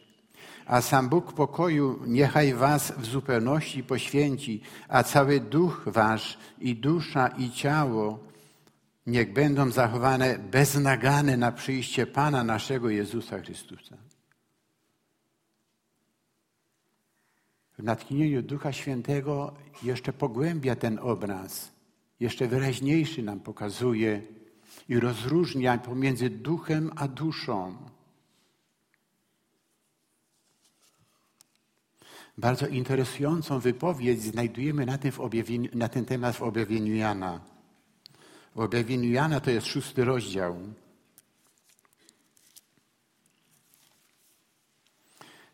A 0.68 0.80
sam 0.80 1.08
Bóg 1.08 1.32
pokoju 1.32 2.00
niechaj 2.06 2.54
was 2.54 2.92
w 2.98 3.06
zupełności 3.06 3.84
poświęci, 3.84 4.62
a 4.88 5.02
cały 5.02 5.40
duch 5.40 5.84
wasz 5.86 6.38
i 6.58 6.76
dusza 6.76 7.28
i 7.28 7.50
ciało 7.50 8.18
niech 9.06 9.32
będą 9.32 9.70
zachowane 9.70 10.38
beznagane 10.38 11.36
na 11.36 11.52
przyjście 11.52 12.06
Pana 12.06 12.44
naszego 12.44 12.90
Jezusa 12.90 13.38
Chrystusa. 13.38 13.96
W 17.78 17.82
natchnieniu 17.82 18.42
Ducha 18.42 18.72
Świętego 18.72 19.54
jeszcze 19.82 20.12
pogłębia 20.12 20.76
ten 20.76 20.98
obraz, 20.98 21.72
jeszcze 22.20 22.48
wyraźniejszy 22.48 23.22
nam 23.22 23.40
pokazuje 23.40 24.22
i 24.88 25.00
rozróżnia 25.00 25.78
pomiędzy 25.78 26.30
duchem 26.30 26.90
a 26.96 27.08
duszą. 27.08 27.76
Bardzo 32.38 32.66
interesującą 32.66 33.60
wypowiedź 33.60 34.22
znajdujemy 34.22 34.86
na, 34.86 34.98
tym 34.98 35.12
na 35.74 35.88
ten 35.88 36.04
temat 36.04 36.36
w 36.36 36.42
objawieniu 36.42 36.94
Jana. 36.94 37.40
W 38.54 38.60
objawieniu 38.60 39.10
Jana 39.10 39.40
to 39.40 39.50
jest 39.50 39.66
szósty 39.66 40.04
rozdział. 40.04 40.56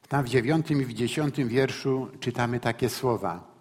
Tam 0.08 0.24
w 0.24 0.28
dziewiątym 0.28 0.82
i 0.82 0.84
w 0.84 0.92
dziesiątym 0.92 1.48
wierszu 1.48 2.08
czytamy 2.20 2.60
takie 2.60 2.88
słowa. 2.88 3.54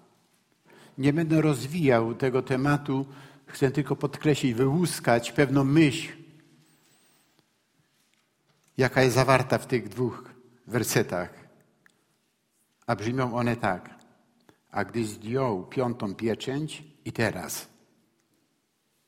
Nie 0.97 1.13
będę 1.13 1.41
rozwijał 1.41 2.15
tego 2.15 2.41
tematu, 2.41 3.05
chcę 3.45 3.71
tylko 3.71 3.95
podkreślić, 3.95 4.53
wyłuskać 4.53 5.31
pewną 5.31 5.63
myśl, 5.63 6.11
jaka 8.77 9.01
jest 9.01 9.15
zawarta 9.15 9.57
w 9.57 9.67
tych 9.67 9.89
dwóch 9.89 10.23
wersetach. 10.67 11.42
A 12.87 12.95
brzmią 12.95 13.35
one 13.35 13.55
tak. 13.55 13.89
A 14.71 14.85
gdy 14.85 15.05
zdjął 15.05 15.65
piątą 15.65 16.15
pieczęć 16.15 16.83
i 17.05 17.11
teraz, 17.11 17.67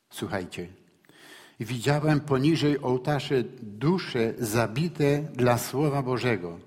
słuchajcie, 0.10 0.68
widziałem 1.60 2.20
poniżej 2.20 2.82
ołtarza 2.82 3.36
dusze 3.62 4.34
zabite 4.40 5.22
dla 5.22 5.58
Słowa 5.58 6.02
Bożego 6.02 6.60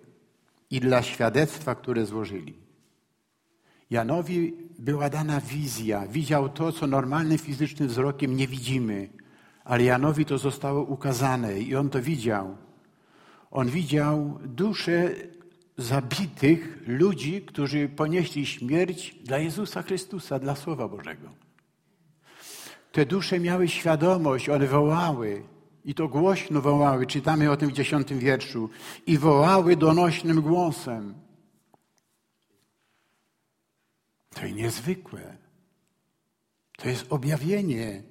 i 0.70 0.80
dla 0.80 1.02
świadectwa, 1.02 1.74
które 1.74 2.06
złożyli. 2.06 2.54
Janowi 3.90 4.54
była 4.78 5.10
dana 5.10 5.40
wizja. 5.40 6.06
Widział 6.06 6.48
to, 6.48 6.72
co 6.72 6.86
normalnym 6.86 7.38
fizycznym 7.38 7.88
wzrokiem 7.88 8.36
nie 8.36 8.48
widzimy, 8.48 9.08
ale 9.64 9.84
Janowi 9.84 10.24
to 10.24 10.38
zostało 10.38 10.82
ukazane 10.82 11.60
i 11.60 11.76
on 11.76 11.90
to 11.90 12.02
widział. 12.02 12.56
On 13.50 13.68
widział 13.68 14.38
dusze 14.44 15.10
zabitych 15.78 16.78
ludzi, 16.86 17.42
którzy 17.42 17.88
ponieśli 17.88 18.46
śmierć 18.46 19.14
dla 19.24 19.38
Jezusa 19.38 19.82
Chrystusa, 19.82 20.38
dla 20.38 20.56
Słowa 20.56 20.88
Bożego. 20.88 21.28
Te 22.92 23.06
dusze 23.06 23.40
miały 23.40 23.68
świadomość, 23.68 24.48
one 24.48 24.66
wołały 24.66 25.42
i 25.84 25.94
to 25.94 26.08
głośno 26.08 26.60
wołały. 26.60 27.06
Czytamy 27.06 27.50
o 27.50 27.56
tym 27.56 27.68
w 27.68 27.72
dziesiątym 27.72 28.18
wierszu. 28.18 28.70
I 29.06 29.18
wołały 29.18 29.76
donośnym 29.76 30.40
głosem. 30.40 31.14
To 34.34 34.42
jest 34.46 34.56
niezwykłe. 34.56 35.36
To 36.76 36.88
jest 36.88 37.06
objawienie. 37.10 38.02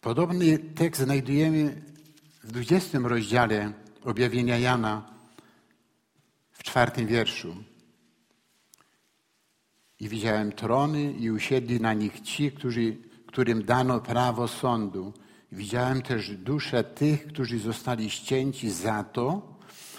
Podobny 0.00 0.58
tekst 0.58 1.02
znajdujemy 1.02 1.82
w 2.42 2.52
20 2.52 2.98
rozdziale 2.98 3.83
objawienia 4.04 4.58
Jana 4.58 5.10
w 6.52 6.62
czwartym 6.62 7.06
wierszu. 7.06 7.56
I 10.00 10.08
widziałem 10.08 10.52
trony 10.52 11.12
i 11.12 11.30
usiedli 11.30 11.80
na 11.80 11.94
nich 11.94 12.20
ci, 12.20 12.52
którzy, 12.52 12.96
którym 13.26 13.64
dano 13.64 14.00
prawo 14.00 14.48
sądu. 14.48 15.12
Widziałem 15.52 16.02
też 16.02 16.36
dusze 16.36 16.84
tych, 16.84 17.26
którzy 17.26 17.58
zostali 17.58 18.10
ścięci 18.10 18.70
za 18.70 19.04
to, 19.04 19.58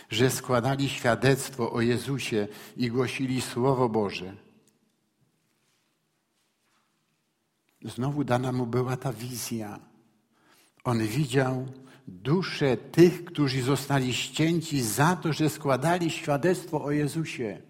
że 0.10 0.32
składali 0.32 0.90
świadectwo 0.90 1.72
o 1.72 1.82
Jezusie 1.82 2.48
i 2.78 2.90
głosili 2.90 3.42
Słowo 3.42 3.90
Boże. 3.90 4.36
Znowu 7.82 8.24
dana 8.24 8.52
mu 8.52 8.66
była 8.66 8.98
ta 8.98 9.14
wizja. 9.14 9.80
On 10.84 11.08
widział 11.08 11.68
dusze 12.08 12.78
tych, 12.78 13.26
którzy 13.26 13.62
zostali 13.62 14.14
ścięci 14.14 14.82
za 14.82 15.16
to, 15.16 15.34
że 15.34 15.50
składali 15.50 16.10
świadectwo 16.12 16.84
o 16.84 16.92
Jezusie. 16.92 17.62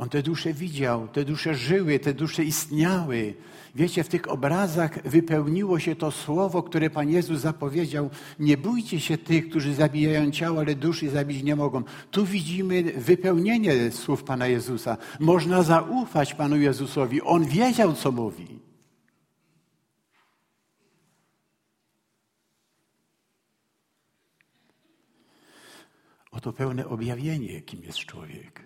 On 0.00 0.08
te 0.08 0.22
dusze 0.22 0.52
widział, 0.52 1.08
te 1.08 1.24
dusze 1.24 1.54
żyły, 1.54 1.98
te 1.98 2.14
dusze 2.14 2.44
istniały. 2.44 3.34
Wiecie, 3.74 4.04
w 4.04 4.08
tych 4.08 4.30
obrazach 4.30 5.08
wypełniło 5.08 5.78
się 5.78 5.96
to 5.96 6.10
słowo, 6.10 6.62
które 6.62 6.90
Pan 6.90 7.10
Jezus 7.10 7.40
zapowiedział. 7.40 8.10
Nie 8.38 8.56
bójcie 8.56 9.00
się 9.00 9.18
tych, 9.18 9.48
którzy 9.48 9.74
zabijają 9.74 10.30
ciało, 10.30 10.60
ale 10.60 10.74
duszy 10.74 11.10
zabić 11.10 11.42
nie 11.42 11.56
mogą. 11.56 11.82
Tu 12.10 12.26
widzimy 12.26 12.82
wypełnienie 12.82 13.90
słów 13.90 14.24
Pana 14.24 14.46
Jezusa. 14.46 14.96
Można 15.18 15.62
zaufać 15.62 16.34
Panu 16.34 16.56
Jezusowi. 16.56 17.22
On 17.22 17.44
wiedział, 17.44 17.92
co 17.92 18.12
mówi. 18.12 18.59
Oto 26.40 26.52
pełne 26.52 26.88
objawienie, 26.88 27.60
kim 27.60 27.82
jest 27.82 27.98
człowiek. 27.98 28.62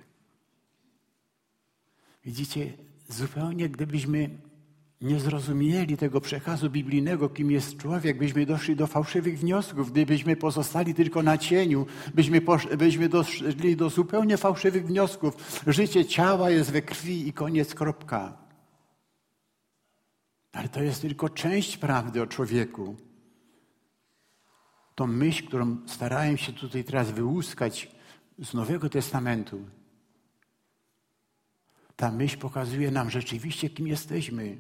Widzicie, 2.25 2.73
zupełnie 3.09 3.69
gdybyśmy 3.69 4.31
nie 5.01 5.21
zrozumieli 5.21 5.97
tego 5.97 6.21
przekazu 6.21 6.71
biblijnego, 6.71 7.29
kim 7.29 7.51
jest 7.51 7.77
człowiek, 7.77 8.19
byśmy 8.19 8.47
doszli 8.47 8.77
do 8.77 8.87
fałszywych 8.87 9.39
wniosków, 9.39 9.93
gdybyśmy 9.93 10.37
pozostali 10.37 10.95
tylko 10.95 11.23
na 11.23 11.39
cieniu, 11.39 11.87
byśmy, 12.15 12.41
posz, 12.41 12.67
byśmy 12.77 13.09
doszli 13.09 13.77
do 13.77 13.91
zupełnie 13.91 14.37
fałszywych 14.37 14.87
wniosków. 14.87 15.63
Życie 15.67 16.05
ciała 16.05 16.51
jest 16.51 16.71
we 16.71 16.83
krwi 16.83 17.29
i 17.29 17.33
koniec, 17.33 17.75
kropka. 17.75 18.39
Ale 20.53 20.69
to 20.69 20.83
jest 20.83 21.01
tylko 21.01 21.29
część 21.29 21.77
prawdy 21.77 22.23
o 22.23 22.27
człowieku. 22.27 22.97
To 24.95 25.07
myśl, 25.07 25.47
którą 25.47 25.77
starałem 25.87 26.39
się 26.39 26.53
tutaj 26.53 26.85
teraz 26.85 27.11
wyłuskać 27.11 27.91
z 28.39 28.55
Nowego 28.55 28.89
Testamentu, 28.89 29.65
ta 31.97 32.11
myśl 32.11 32.39
pokazuje 32.39 32.91
nam 32.91 33.11
rzeczywiście, 33.11 33.71
kim 33.71 33.87
jesteśmy. 33.87 34.59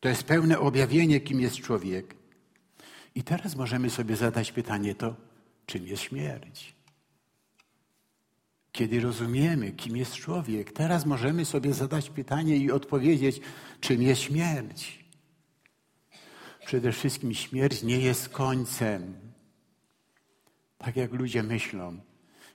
To 0.00 0.08
jest 0.08 0.22
pełne 0.22 0.58
objawienie, 0.58 1.20
kim 1.20 1.40
jest 1.40 1.56
człowiek. 1.56 2.14
I 3.14 3.22
teraz 3.22 3.56
możemy 3.56 3.90
sobie 3.90 4.16
zadać 4.16 4.52
pytanie 4.52 4.94
to, 4.94 5.16
czym 5.66 5.86
jest 5.86 6.02
śmierć? 6.02 6.74
Kiedy 8.72 9.00
rozumiemy, 9.00 9.72
kim 9.72 9.96
jest 9.96 10.14
człowiek, 10.14 10.72
teraz 10.72 11.06
możemy 11.06 11.44
sobie 11.44 11.74
zadać 11.74 12.10
pytanie 12.10 12.56
i 12.56 12.70
odpowiedzieć, 12.70 13.40
czym 13.80 14.02
jest 14.02 14.20
śmierć. 14.20 15.04
Przede 16.66 16.92
wszystkim 16.92 17.34
śmierć 17.34 17.82
nie 17.82 17.98
jest 17.98 18.28
końcem, 18.28 19.23
tak 20.84 20.96
jak 20.96 21.12
ludzie 21.12 21.42
myślą. 21.42 22.00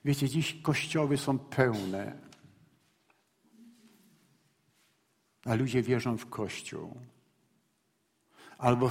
Wiecie, 0.06 0.30
dziś 0.30 0.62
kościoły 0.62 1.18
są 1.18 1.40
pełne, 1.40 2.18
a 5.46 5.56
ludzie 5.56 5.82
wierzą 5.82 6.18
w 6.18 6.30
Kościół 6.30 6.96
albo 8.58 8.90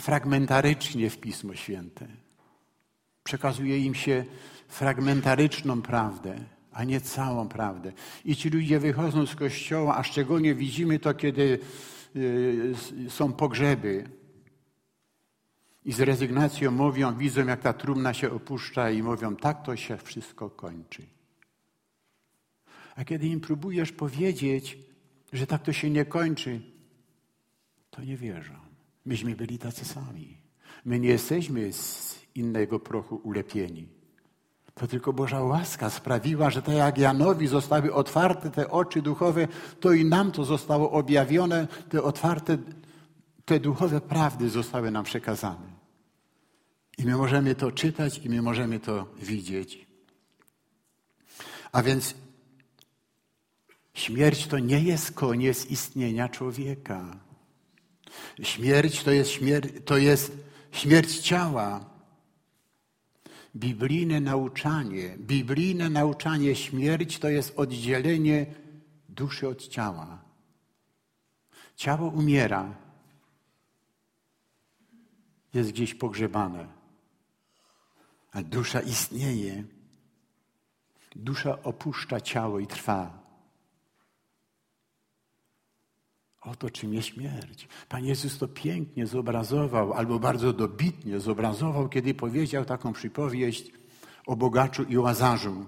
fragmentarycznie 0.00 1.10
w 1.10 1.18
Pismo 1.18 1.54
Święte. 1.54 2.06
Przekazuje 3.24 3.78
im 3.78 3.94
się 3.94 4.24
fragmentaryczną 4.68 5.82
prawdę, 5.82 6.44
a 6.72 6.84
nie 6.84 7.00
całą 7.00 7.48
prawdę. 7.48 7.92
I 8.24 8.36
ci 8.36 8.50
ludzie 8.50 8.78
wychodzą 8.78 9.26
z 9.26 9.34
kościoła, 9.34 9.96
a 9.96 10.02
szczególnie 10.02 10.54
widzimy 10.54 10.98
to, 10.98 11.14
kiedy 11.14 11.58
y, 12.16 12.74
są 13.08 13.32
pogrzeby. 13.32 14.04
I 15.88 15.92
z 15.92 16.00
rezygnacją 16.00 16.70
mówią, 16.70 17.16
widzą, 17.16 17.46
jak 17.46 17.60
ta 17.60 17.72
trumna 17.72 18.14
się 18.14 18.30
opuszcza, 18.30 18.90
i 18.90 19.02
mówią, 19.02 19.36
tak 19.36 19.62
to 19.62 19.76
się 19.76 19.96
wszystko 19.96 20.50
kończy. 20.50 21.02
A 22.96 23.04
kiedy 23.04 23.26
im 23.26 23.40
próbujesz 23.40 23.92
powiedzieć, 23.92 24.78
że 25.32 25.46
tak 25.46 25.62
to 25.62 25.72
się 25.72 25.90
nie 25.90 26.04
kończy, 26.04 26.60
to 27.90 28.04
nie 28.04 28.16
wierzą. 28.16 28.54
Myśmy 29.06 29.36
byli 29.36 29.58
tacy 29.58 29.84
sami. 29.84 30.36
My 30.84 31.00
nie 31.00 31.08
jesteśmy 31.08 31.72
z 31.72 32.16
innego 32.34 32.80
prochu 32.80 33.16
ulepieni. 33.16 33.88
To 34.74 34.86
tylko 34.86 35.12
Boża 35.12 35.40
łaska 35.40 35.90
sprawiła, 35.90 36.50
że 36.50 36.62
tak 36.62 36.74
jak 36.74 36.98
Janowi 36.98 37.46
zostały 37.46 37.94
otwarte 37.94 38.50
te 38.50 38.70
oczy 38.70 39.02
duchowe, 39.02 39.48
to 39.80 39.92
i 39.92 40.04
nam 40.04 40.32
to 40.32 40.44
zostało 40.44 40.90
objawione, 40.90 41.68
te 41.88 42.02
otwarte, 42.02 42.58
te 43.44 43.60
duchowe 43.60 44.00
prawdy 44.00 44.48
zostały 44.50 44.90
nam 44.90 45.04
przekazane. 45.04 45.67
I 46.98 47.04
my 47.04 47.16
możemy 47.16 47.54
to 47.54 47.72
czytać 47.72 48.18
i 48.18 48.28
my 48.28 48.42
możemy 48.42 48.80
to 48.80 49.06
widzieć. 49.22 49.86
A 51.72 51.82
więc 51.82 52.14
śmierć 53.94 54.46
to 54.46 54.58
nie 54.58 54.80
jest 54.80 55.12
koniec 55.12 55.66
istnienia 55.66 56.28
człowieka. 56.28 57.16
Śmierć 58.42 59.02
to 59.02 59.10
jest, 59.10 59.30
śmier 59.30 59.84
to 59.84 59.96
jest 59.96 60.32
śmierć 60.72 61.18
ciała. 61.18 61.84
Biblijne 63.56 64.20
nauczanie, 64.20 65.16
biblijne 65.18 65.90
nauczanie 65.90 66.56
śmierć 66.56 67.18
to 67.18 67.28
jest 67.28 67.58
oddzielenie 67.58 68.46
duszy 69.08 69.48
od 69.48 69.68
ciała. 69.68 70.22
Ciało 71.76 72.08
umiera, 72.10 72.74
jest 75.54 75.70
gdzieś 75.70 75.94
pogrzebane, 75.94 76.77
a 78.38 78.42
dusza 78.42 78.80
istnieje. 78.80 79.64
Dusza 81.16 81.62
opuszcza 81.62 82.20
ciało 82.20 82.58
i 82.58 82.66
trwa. 82.66 83.18
Oto 86.40 86.70
czym 86.70 86.94
jest 86.94 87.08
śmierć. 87.08 87.68
Pan 87.88 88.04
Jezus 88.04 88.38
to 88.38 88.48
pięknie 88.48 89.06
zobrazował, 89.06 89.92
albo 89.92 90.18
bardzo 90.18 90.52
dobitnie 90.52 91.20
zobrazował, 91.20 91.88
kiedy 91.88 92.14
powiedział 92.14 92.64
taką 92.64 92.92
przypowieść 92.92 93.72
o 94.26 94.36
bogaczu 94.36 94.82
i 94.82 94.98
łazarzu. 94.98 95.66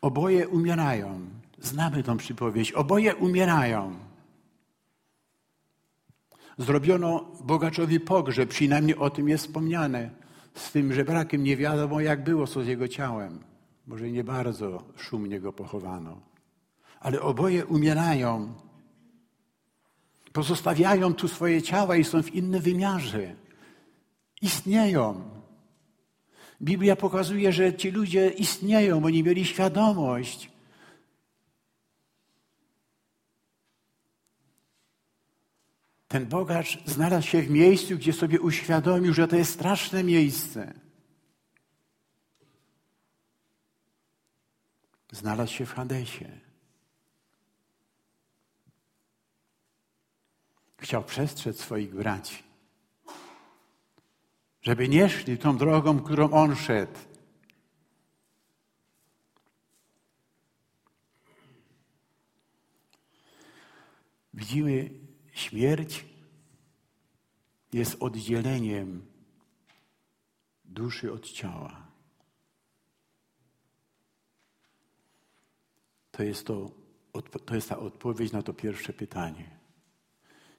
Oboje 0.00 0.48
umierają. 0.48 1.30
Znamy 1.58 2.02
tą 2.02 2.16
przypowieść. 2.16 2.72
Oboje 2.72 3.14
umierają. 3.14 3.98
Zrobiono 6.58 7.24
bogaczowi 7.40 8.00
pogrzeb, 8.00 8.48
przynajmniej 8.48 8.96
o 8.96 9.10
tym 9.10 9.28
jest 9.28 9.46
wspomniane. 9.46 10.25
Z 10.56 10.72
tym 10.72 10.92
żebrakiem 10.92 11.44
nie 11.44 11.56
wiadomo, 11.56 12.00
jak 12.00 12.24
było 12.24 12.46
co 12.46 12.62
z 12.62 12.66
jego 12.66 12.88
ciałem. 12.88 13.38
Może 13.86 14.10
nie 14.10 14.24
bardzo 14.24 14.82
szumnie 14.96 15.40
go 15.40 15.52
pochowano. 15.52 16.20
Ale 17.00 17.20
oboje 17.20 17.66
umierają 17.66 18.54
pozostawiają 20.36 21.14
tu 21.14 21.28
swoje 21.28 21.62
ciała 21.62 21.96
i 21.96 22.04
są 22.04 22.22
w 22.22 22.34
innym 22.34 22.60
wymiarze. 22.60 23.34
Istnieją. 24.42 25.22
Biblia 26.62 26.96
pokazuje, 26.96 27.52
że 27.52 27.74
ci 27.74 27.90
ludzie 27.90 28.28
istnieją, 28.28 29.04
oni 29.04 29.22
mieli 29.22 29.44
świadomość. 29.44 30.50
Ten 36.08 36.26
bogacz 36.26 36.84
znalazł 36.84 37.26
się 37.26 37.42
w 37.42 37.50
miejscu, 37.50 37.96
gdzie 37.96 38.12
sobie 38.12 38.40
uświadomił, 38.40 39.14
że 39.14 39.28
to 39.28 39.36
jest 39.36 39.54
straszne 39.54 40.04
miejsce. 40.04 40.74
Znalazł 45.12 45.52
się 45.52 45.66
w 45.66 45.72
Hadesie. 45.72 46.40
Chciał 50.78 51.04
przestrzec 51.04 51.60
swoich 51.60 51.94
braci, 51.94 52.42
żeby 54.62 54.88
nie 54.88 55.08
szli 55.08 55.38
tą 55.38 55.56
drogą, 55.56 56.00
którą 56.00 56.30
on 56.30 56.56
szedł. 56.56 56.98
Widzimy, 64.34 65.05
śmierć 65.36 66.04
jest 67.72 67.96
oddzieleniem 68.00 69.06
duszy 70.64 71.12
od 71.12 71.30
ciała. 71.30 71.86
To 76.10 76.22
jest, 76.22 76.46
to, 76.46 76.70
to 77.44 77.54
jest 77.54 77.68
ta 77.68 77.78
odpowiedź 77.78 78.32
na 78.32 78.42
to 78.42 78.54
pierwsze 78.54 78.92
pytanie. 78.92 79.58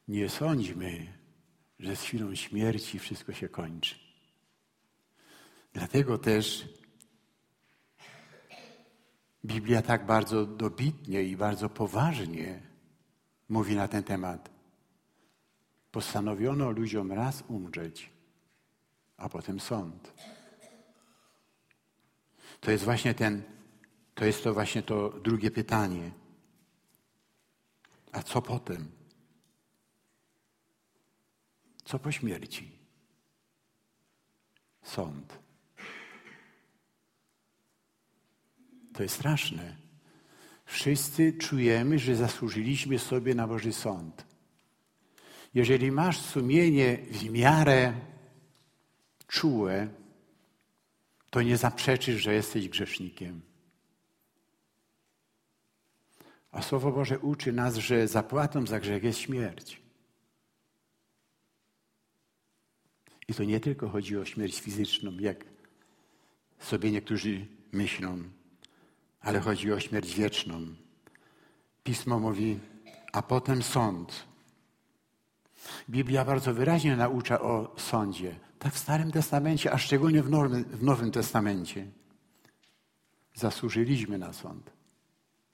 Nie 0.08 0.30
sądźmy, 0.30 1.13
że 1.80 1.96
z 1.96 2.02
chwilą 2.02 2.36
śmierci 2.36 3.00
wszystko 3.00 3.34
się 3.34 3.50
kończy. 3.50 3.96
Dlatego 5.74 6.18
też 6.18 6.70
Biblia 9.46 9.82
tak 9.82 10.06
bardzo 10.06 10.46
dobitnie 10.46 11.24
i 11.24 11.38
bardzo 11.38 11.70
poważnie 11.70 12.62
mówi 13.50 13.76
na 13.76 13.88
ten 13.88 14.04
temat. 14.04 14.57
Postanowiono 15.91 16.71
ludziom 16.71 17.12
raz 17.12 17.43
umrzeć, 17.47 18.10
a 19.17 19.30
potem 19.30 19.60
sąd. 19.60 20.13
To 22.60 22.71
jest 22.71 22.84
właśnie 22.84 23.13
ten, 23.13 23.43
to 24.15 24.26
jest 24.26 24.43
to 24.43 24.54
właśnie 24.54 24.84
to 24.84 25.10
drugie 25.10 25.52
pytanie. 25.52 26.12
A 28.12 28.23
co 28.23 28.41
potem? 28.41 28.91
Co 31.86 32.00
po 32.00 32.12
śmierci? 32.12 32.71
Sąd. 34.84 35.39
To 38.93 39.04
jest 39.04 39.15
straszne. 39.15 39.76
Wszyscy 40.65 41.34
czujemy, 41.34 42.00
że 42.00 42.15
zasłużyliśmy 42.15 43.00
sobie 43.00 43.36
na 43.36 43.47
Boży 43.47 43.73
Sąd. 43.73 44.26
Jeżeli 45.58 45.91
masz 45.91 46.22
sumienie 46.22 46.98
w 46.98 47.30
miarę 47.30 47.93
czułe, 49.28 49.88
to 51.30 51.41
nie 51.41 51.58
zaprzeczysz, 51.58 52.22
że 52.22 52.34
jesteś 52.34 52.70
grzesznikiem. 52.70 53.41
A 56.52 56.62
Słowo 56.62 56.91
Boże 56.91 57.20
uczy 57.20 57.54
nas, 57.54 57.76
że 57.76 58.08
zapłatą 58.08 58.67
za 58.67 58.80
grzech 58.80 59.04
jest 59.04 59.20
śmierć. 59.20 59.82
I 63.28 63.34
to 63.34 63.43
nie 63.43 63.60
tylko 63.60 63.89
chodzi 63.89 64.17
o 64.17 64.26
śmierć 64.26 64.60
fizyczną, 64.60 65.12
jak 65.12 65.46
sobie 66.60 66.91
niektórzy 66.91 67.48
myślą, 67.72 68.24
ale 69.20 69.39
chodzi 69.39 69.72
o 69.72 69.80
śmierć 69.80 70.15
wieczną. 70.15 70.65
Pismo 71.84 72.20
mówi, 72.20 72.60
a 73.13 73.22
potem 73.22 73.63
sąd. 73.63 74.27
Biblia 75.89 76.25
bardzo 76.25 76.53
wyraźnie 76.53 76.95
naucza 76.95 77.41
o 77.41 77.75
sądzie. 77.77 78.39
Tak 78.60 78.73
w 78.73 78.77
Starym 78.77 79.12
Testamencie, 79.12 79.73
a 79.73 79.77
szczególnie 79.77 80.23
w 80.23 80.30
Nowym, 80.30 80.63
w 80.63 80.84
Nowym 80.84 81.12
Testamencie. 81.12 81.88
Zasłużyliśmy 83.36 84.17
na 84.17 84.34
sąd, 84.34 84.71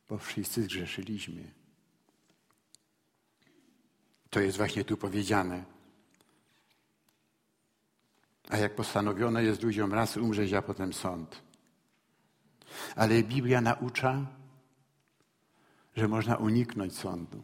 bo 0.10 0.18
wszyscy 0.18 0.64
zgrzeszyliśmy. 0.64 1.52
To 4.30 4.40
jest 4.40 4.58
właśnie 4.58 4.86
tu 4.86 4.98
powiedziane. 4.98 5.64
A 8.50 8.58
jak 8.58 8.76
postanowione 8.76 9.44
jest 9.44 9.64
ludziom 9.64 9.94
raz 9.94 10.18
umrzeć, 10.18 10.54
a 10.54 10.62
potem 10.62 10.94
sąd. 10.94 11.42
Ale 12.96 13.24
Biblia 13.24 13.62
naucza, 13.62 14.26
że 15.96 16.08
można 16.08 16.36
uniknąć 16.36 16.98
sądu. 16.98 17.44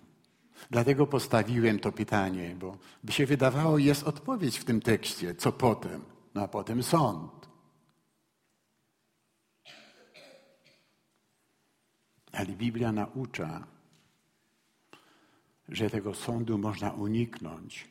Dlatego 0.71 1.07
postawiłem 1.07 1.79
to 1.79 1.91
pytanie, 1.91 2.55
bo 2.59 2.77
by 3.03 3.11
się 3.11 3.25
wydawało, 3.25 3.77
jest 3.77 4.03
odpowiedź 4.03 4.57
w 4.57 4.65
tym 4.65 4.81
tekście. 4.81 5.35
Co 5.35 5.51
potem? 5.51 6.05
No 6.35 6.41
a 6.41 6.47
potem 6.47 6.83
sąd. 6.83 7.49
Ale 12.31 12.47
Biblia 12.47 12.91
naucza, 12.91 13.67
że 15.69 15.89
tego 15.89 16.13
sądu 16.13 16.57
można 16.57 16.91
uniknąć. 16.91 17.89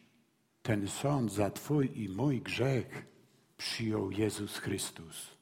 Ten 0.63 0.89
sąd 0.89 1.33
za 1.33 1.51
Twój 1.51 2.03
i 2.03 2.09
mój 2.09 2.41
grzech 2.41 3.07
przyjął 3.57 4.11
Jezus 4.11 4.59
Chrystus. 4.59 5.39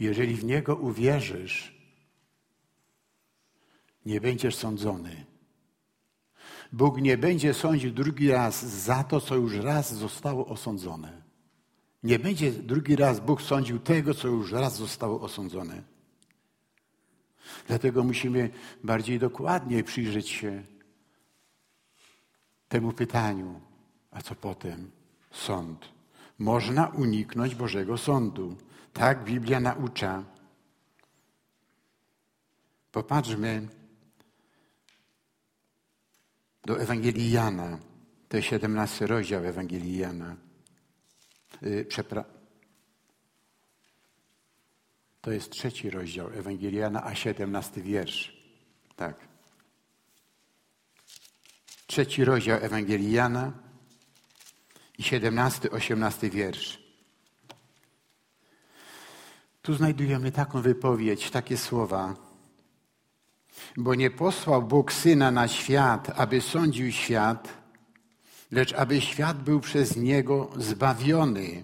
Jeżeli 0.00 0.34
w 0.34 0.44
Niego 0.44 0.76
uwierzysz, 0.76 1.76
nie 4.06 4.20
będziesz 4.20 4.56
sądzony. 4.56 5.26
Bóg 6.72 7.00
nie 7.00 7.18
będzie 7.18 7.54
sądził 7.54 7.90
drugi 7.90 8.30
raz 8.30 8.64
za 8.64 9.04
to, 9.04 9.20
co 9.20 9.34
już 9.34 9.56
raz 9.56 9.94
zostało 9.94 10.46
osądzone. 10.46 11.22
Nie 12.02 12.18
będzie 12.18 12.52
drugi 12.52 12.96
raz 12.96 13.20
Bóg 13.20 13.42
sądził 13.42 13.78
tego, 13.78 14.14
co 14.14 14.28
już 14.28 14.52
raz 14.52 14.76
zostało 14.76 15.20
osądzone. 15.20 15.82
Dlatego 17.66 18.04
musimy 18.04 18.50
bardziej 18.84 19.18
dokładnie 19.18 19.84
przyjrzeć 19.84 20.28
się 20.28 20.62
temu 22.68 22.92
pytaniu, 22.92 23.60
a 24.10 24.22
co 24.22 24.34
potem? 24.34 24.90
Sąd. 25.30 25.88
Można 26.38 26.86
uniknąć 26.86 27.54
Bożego 27.54 27.98
Sądu. 27.98 28.56
Tak 28.92 29.24
Biblia 29.24 29.60
naucza. 29.60 30.24
Popatrzmy 32.92 33.68
do 36.66 36.80
Ewangelii 36.80 37.30
Jana. 37.30 37.78
To 38.28 38.36
jest 38.36 38.48
17 38.48 39.06
rozdział 39.06 39.44
Ewangelii 39.44 39.98
Jana. 39.98 40.36
Y, 41.62 41.84
przepra... 41.84 42.24
To 45.20 45.30
jest 45.30 45.50
trzeci 45.50 45.90
rozdział 45.90 46.30
Ewangelii 46.30 46.78
Jana, 46.78 47.04
a 47.04 47.14
17 47.14 47.82
wiersz. 47.82 48.36
Tak. 48.96 49.16
Trzeci 51.86 52.24
rozdział 52.24 52.58
Ewangelii 52.62 53.12
Jana 53.12 53.52
i 54.98 55.02
17, 55.02 55.70
18 55.70 56.30
wiersz. 56.30 56.78
Tu 59.62 59.74
znajdujemy 59.74 60.32
taką 60.32 60.62
wypowiedź, 60.62 61.30
takie 61.30 61.56
słowa. 61.56 62.25
Bo 63.76 63.94
nie 63.94 64.10
posłał 64.10 64.62
Bóg 64.62 64.92
Syna 64.92 65.30
na 65.30 65.48
świat, 65.48 66.12
aby 66.16 66.40
sądził 66.40 66.92
świat, 66.92 67.48
lecz 68.50 68.72
aby 68.72 69.00
świat 69.00 69.42
był 69.42 69.60
przez 69.60 69.96
Niego 69.96 70.50
zbawiony. 70.56 71.62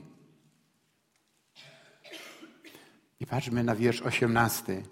I 3.20 3.27
patrzmy 3.27 3.64
na 3.64 3.77
wiersz 3.77 4.03
osiemnasty. 4.03 4.83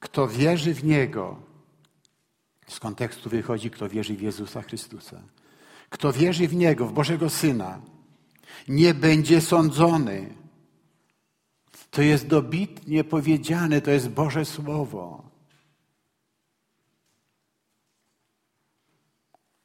Kto 0.00 0.28
wierzy 0.28 0.74
w 0.74 0.84
Niego, 0.84 1.42
z 2.66 2.80
kontekstu 2.80 3.30
wychodzi, 3.30 3.70
kto 3.70 3.88
wierzy 3.88 4.14
w 4.14 4.22
Jezusa 4.22 4.62
Chrystusa. 4.62 5.22
Kto 5.90 6.12
wierzy 6.12 6.48
w 6.48 6.54
Niego, 6.54 6.86
w 6.86 6.92
Bożego 6.92 7.30
Syna, 7.30 7.80
nie 8.68 8.94
będzie 8.94 9.40
sądzony. 9.40 10.34
To 11.90 12.02
jest 12.02 12.26
dobitnie 12.26 13.04
powiedziane, 13.04 13.80
to 13.80 13.90
jest 13.90 14.08
Boże 14.08 14.44
Słowo. 14.44 15.25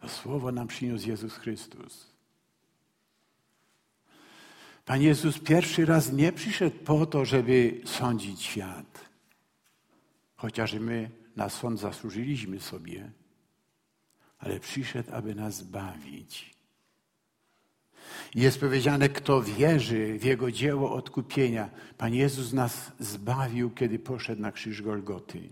To 0.01 0.09
słowo 0.09 0.51
nam 0.51 0.67
przyniósł 0.67 1.07
Jezus 1.07 1.33
Chrystus. 1.33 2.07
Pan 4.85 5.01
Jezus 5.01 5.39
pierwszy 5.39 5.85
raz 5.85 6.11
nie 6.11 6.31
przyszedł 6.31 6.77
po 6.77 7.05
to, 7.05 7.25
żeby 7.25 7.81
sądzić 7.85 8.41
świat. 8.41 9.09
Chociaż 10.35 10.73
my 10.73 11.09
na 11.35 11.49
sąd 11.49 11.79
zasłużyliśmy 11.79 12.59
sobie, 12.59 13.11
ale 14.39 14.59
przyszedł, 14.59 15.09
aby 15.13 15.35
nas 15.35 15.55
zbawić. 15.55 16.55
Jest 18.35 18.59
powiedziane, 18.59 19.09
kto 19.09 19.41
wierzy 19.41 20.19
w 20.19 20.23
Jego 20.23 20.51
dzieło 20.51 20.93
odkupienia. 20.93 21.69
Pan 21.97 22.13
Jezus 22.13 22.53
nas 22.53 22.91
zbawił, 22.99 23.71
kiedy 23.71 23.99
poszedł 23.99 24.41
na 24.41 24.51
krzyż 24.51 24.81
Golgoty. 24.81 25.49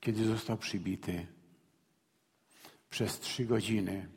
Kiedy 0.00 0.24
został 0.24 0.58
przybity 0.58 1.26
przez 2.90 3.20
trzy 3.20 3.44
godziny 3.44 4.08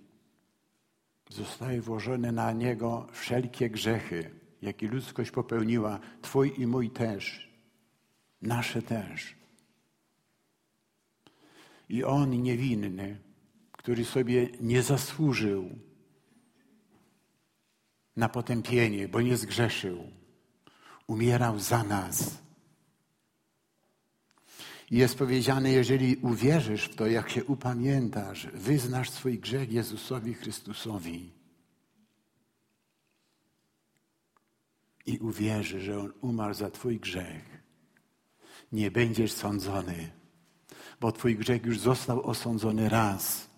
zostały 1.29 1.81
włożone 1.81 2.31
na 2.31 2.51
Niego 2.51 3.07
wszelkie 3.12 3.69
grzechy, 3.69 4.31
jakie 4.62 4.88
ludzkość 4.88 5.31
popełniła, 5.31 5.99
Twój 6.21 6.62
i 6.62 6.67
mój 6.67 6.89
też, 6.89 7.49
nasze 8.41 8.81
też. 8.81 9.36
I 11.89 12.03
On 12.03 12.41
niewinny, 12.41 13.19
który 13.71 14.05
sobie 14.05 14.49
nie 14.62 14.81
zasłużył 14.81 15.79
na 18.15 18.29
potępienie, 18.29 19.07
bo 19.07 19.21
nie 19.21 19.38
zgrzeszył, 19.38 20.07
umierał 21.07 21.59
za 21.59 21.83
nas 21.83 22.42
jest 24.97 25.17
powiedziane, 25.17 25.71
jeżeli 25.71 26.15
uwierzysz 26.15 26.86
w 26.86 26.95
to, 26.95 27.08
jak 27.08 27.29
się 27.29 27.45
upamiętasz, 27.45 28.47
wyznasz 28.53 29.10
swój 29.10 29.39
grzech 29.39 29.71
Jezusowi 29.71 30.34
Chrystusowi 30.34 31.32
i 35.06 35.17
uwierzysz, 35.17 35.84
że 35.84 35.99
On 35.99 36.13
umarł 36.21 36.53
za 36.53 36.71
Twój 36.71 36.99
grzech, 36.99 37.63
nie 38.71 38.91
będziesz 38.91 39.32
sądzony, 39.32 40.12
bo 41.01 41.12
Twój 41.12 41.36
grzech 41.36 41.65
już 41.65 41.79
został 41.79 42.23
osądzony 42.23 42.89
raz. 42.89 43.53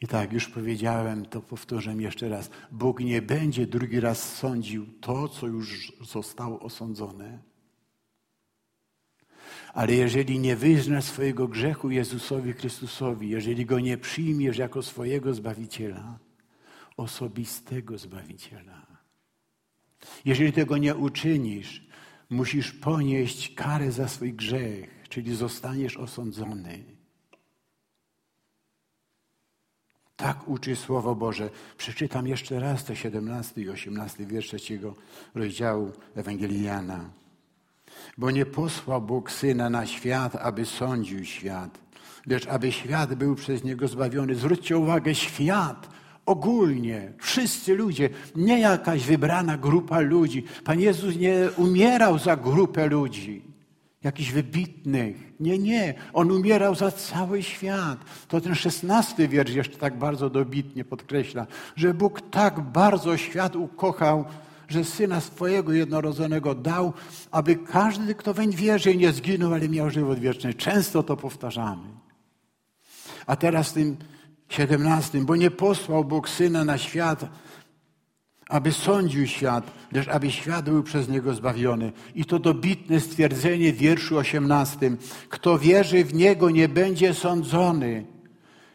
I 0.00 0.06
tak 0.06 0.32
już 0.32 0.48
powiedziałem, 0.48 1.26
to 1.26 1.40
powtórzę 1.40 1.94
jeszcze 1.94 2.28
raz. 2.28 2.50
Bóg 2.72 3.00
nie 3.00 3.22
będzie 3.22 3.66
drugi 3.66 4.00
raz 4.00 4.36
sądził 4.36 4.86
to, 5.00 5.28
co 5.28 5.46
już 5.46 5.92
zostało 6.00 6.60
osądzone. 6.60 7.38
Ale 9.76 9.94
jeżeli 9.94 10.38
nie 10.38 10.56
wyznasz 10.56 11.04
swojego 11.04 11.48
grzechu 11.48 11.90
Jezusowi 11.90 12.52
Chrystusowi, 12.52 13.28
jeżeli 13.28 13.66
go 13.66 13.80
nie 13.80 13.98
przyjmiesz 13.98 14.58
jako 14.58 14.82
swojego 14.82 15.34
Zbawiciela, 15.34 16.18
osobistego 16.96 17.98
Zbawiciela, 17.98 18.86
jeżeli 20.24 20.52
tego 20.52 20.76
nie 20.78 20.94
uczynisz, 20.94 21.86
musisz 22.30 22.72
ponieść 22.72 23.54
karę 23.54 23.92
za 23.92 24.08
swój 24.08 24.32
grzech, 24.32 25.04
czyli 25.08 25.36
zostaniesz 25.36 25.96
osądzony. 25.96 26.84
Tak 30.16 30.48
uczy 30.48 30.76
Słowo 30.76 31.14
Boże. 31.14 31.50
Przeczytam 31.78 32.26
jeszcze 32.26 32.60
raz 32.60 32.84
te 32.84 32.96
17 32.96 33.60
i 33.60 33.68
18 33.70 34.26
wiersz 34.26 34.46
trzeciego 34.46 34.94
rozdziału 35.34 35.92
Ewangelii 36.14 36.62
Jana. 36.62 37.25
Bo 38.18 38.30
nie 38.30 38.46
posłał 38.46 39.02
Bóg 39.02 39.30
Syna 39.30 39.70
na 39.70 39.86
świat, 39.86 40.36
aby 40.36 40.66
sądził 40.66 41.24
świat, 41.24 41.78
lecz 42.26 42.46
aby 42.46 42.72
świat 42.72 43.14
był 43.14 43.34
przez 43.34 43.64
Niego 43.64 43.88
zbawiony. 43.88 44.34
Zwróćcie 44.34 44.78
uwagę, 44.78 45.14
świat, 45.14 45.88
ogólnie, 46.26 47.12
wszyscy 47.18 47.74
ludzie, 47.74 48.10
nie 48.36 48.60
jakaś 48.60 49.04
wybrana 49.04 49.58
grupa 49.58 50.00
ludzi. 50.00 50.44
Pan 50.64 50.80
Jezus 50.80 51.16
nie 51.16 51.48
umierał 51.56 52.18
za 52.18 52.36
grupę 52.36 52.88
ludzi, 52.88 53.42
jakichś 54.04 54.32
wybitnych. 54.32 55.16
Nie, 55.40 55.58
nie. 55.58 55.94
On 56.12 56.30
umierał 56.30 56.74
za 56.74 56.90
cały 56.90 57.42
świat. 57.42 57.98
To 58.28 58.40
ten 58.40 58.54
szesnasty 58.54 59.28
wiersz 59.28 59.54
jeszcze 59.54 59.78
tak 59.78 59.98
bardzo 59.98 60.30
dobitnie 60.30 60.84
podkreśla, 60.84 61.46
że 61.76 61.94
Bóg 61.94 62.20
tak 62.30 62.60
bardzo 62.60 63.16
świat 63.16 63.56
ukochał, 63.56 64.24
że 64.68 64.84
Syna 64.84 65.20
swojego 65.20 65.72
jednorodzonego 65.72 66.54
dał, 66.54 66.92
aby 67.30 67.56
każdy, 67.56 68.14
kto 68.14 68.34
weń 68.34 68.52
wierzy, 68.52 68.96
nie 68.96 69.12
zginął, 69.12 69.54
ale 69.54 69.68
miał 69.68 69.90
żywot 69.90 70.18
wieczny. 70.18 70.54
Często 70.54 71.02
to 71.02 71.16
powtarzamy. 71.16 71.88
A 73.26 73.36
teraz 73.36 73.72
tym 73.72 73.96
17, 74.48 75.18
bo 75.18 75.36
nie 75.36 75.50
posłał 75.50 76.04
Bóg 76.04 76.28
Syna 76.28 76.64
na 76.64 76.78
świat, 76.78 77.28
aby 78.48 78.72
sądził 78.72 79.26
świat, 79.26 79.70
lecz 79.92 80.08
aby 80.08 80.30
świat 80.30 80.64
był 80.64 80.82
przez 80.82 81.08
Niego 81.08 81.34
zbawiony. 81.34 81.92
I 82.14 82.24
to 82.24 82.38
dobitne 82.38 83.00
stwierdzenie 83.00 83.72
w 83.72 83.76
wierszu 83.76 84.18
18. 84.18 84.96
Kto 85.28 85.58
wierzy 85.58 86.04
w 86.04 86.14
Niego, 86.14 86.50
nie 86.50 86.68
będzie 86.68 87.14
sądzony. 87.14 88.06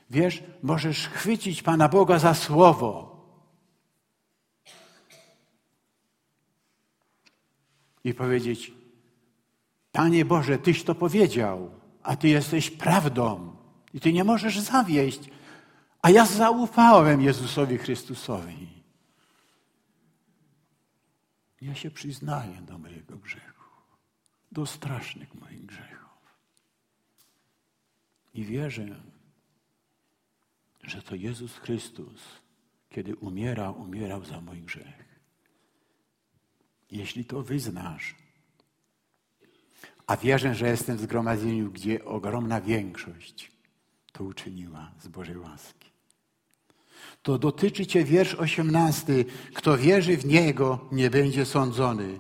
Wiesz, 0.10 0.44
możesz 0.64 1.08
chwycić 1.08 1.64
Pana 1.64 1.90
Boga 1.90 2.20
za 2.20 2.34
słowo. 2.34 3.11
I 8.04 8.14
powiedzieć, 8.14 8.74
Panie 9.92 10.26
Boże, 10.26 10.58
Tyś 10.58 10.84
to 10.84 10.96
powiedział, 10.96 11.72
a 12.04 12.16
Ty 12.16 12.28
jesteś 12.28 12.70
prawdą. 12.70 13.56
I 13.94 14.00
Ty 14.00 14.14
nie 14.14 14.24
możesz 14.24 14.60
zawieść. 14.60 15.30
A 16.02 16.10
ja 16.10 16.26
zaufałem 16.26 17.22
Jezusowi 17.22 17.78
Chrystusowi. 17.78 18.68
Ja 21.62 21.76
się 21.76 21.92
przyznaję 21.92 22.62
do 22.62 22.78
mojego 22.78 23.18
grzechu, 23.18 23.70
do 24.52 24.66
strasznych 24.66 25.36
moich 25.36 25.66
grzechów. 25.66 25.92
I 28.34 28.46
wierzę, 28.46 29.02
że 30.84 31.02
to 31.02 31.16
Jezus 31.16 31.58
Chrystus, 31.58 32.22
kiedy 32.90 33.16
umierał, 33.16 33.82
umierał 33.82 34.26
za 34.26 34.42
mój 34.42 34.62
grzech. 34.62 35.01
Jeśli 36.92 37.26
to 37.26 37.42
wyznasz, 37.42 38.16
a 40.08 40.18
wierzę, 40.18 40.56
że 40.56 40.68
jestem 40.68 40.98
w 40.98 41.02
zgromadzeniu, 41.02 41.72
gdzie 41.72 42.06
ogromna 42.06 42.62
większość 42.62 43.52
to 44.12 44.24
uczyniła 44.24 44.92
z 45.00 45.08
Bożej 45.08 45.38
łaski 45.38 45.82
to 47.22 47.38
dotyczy 47.38 47.86
Cię 47.86 48.04
wiersz 48.04 48.36
osiemnasty. 48.36 49.26
Kto 49.54 49.78
wierzy 49.78 50.18
w 50.18 50.26
Niego, 50.26 50.80
nie 50.92 51.10
będzie 51.10 51.46
sądzony. 51.46 52.20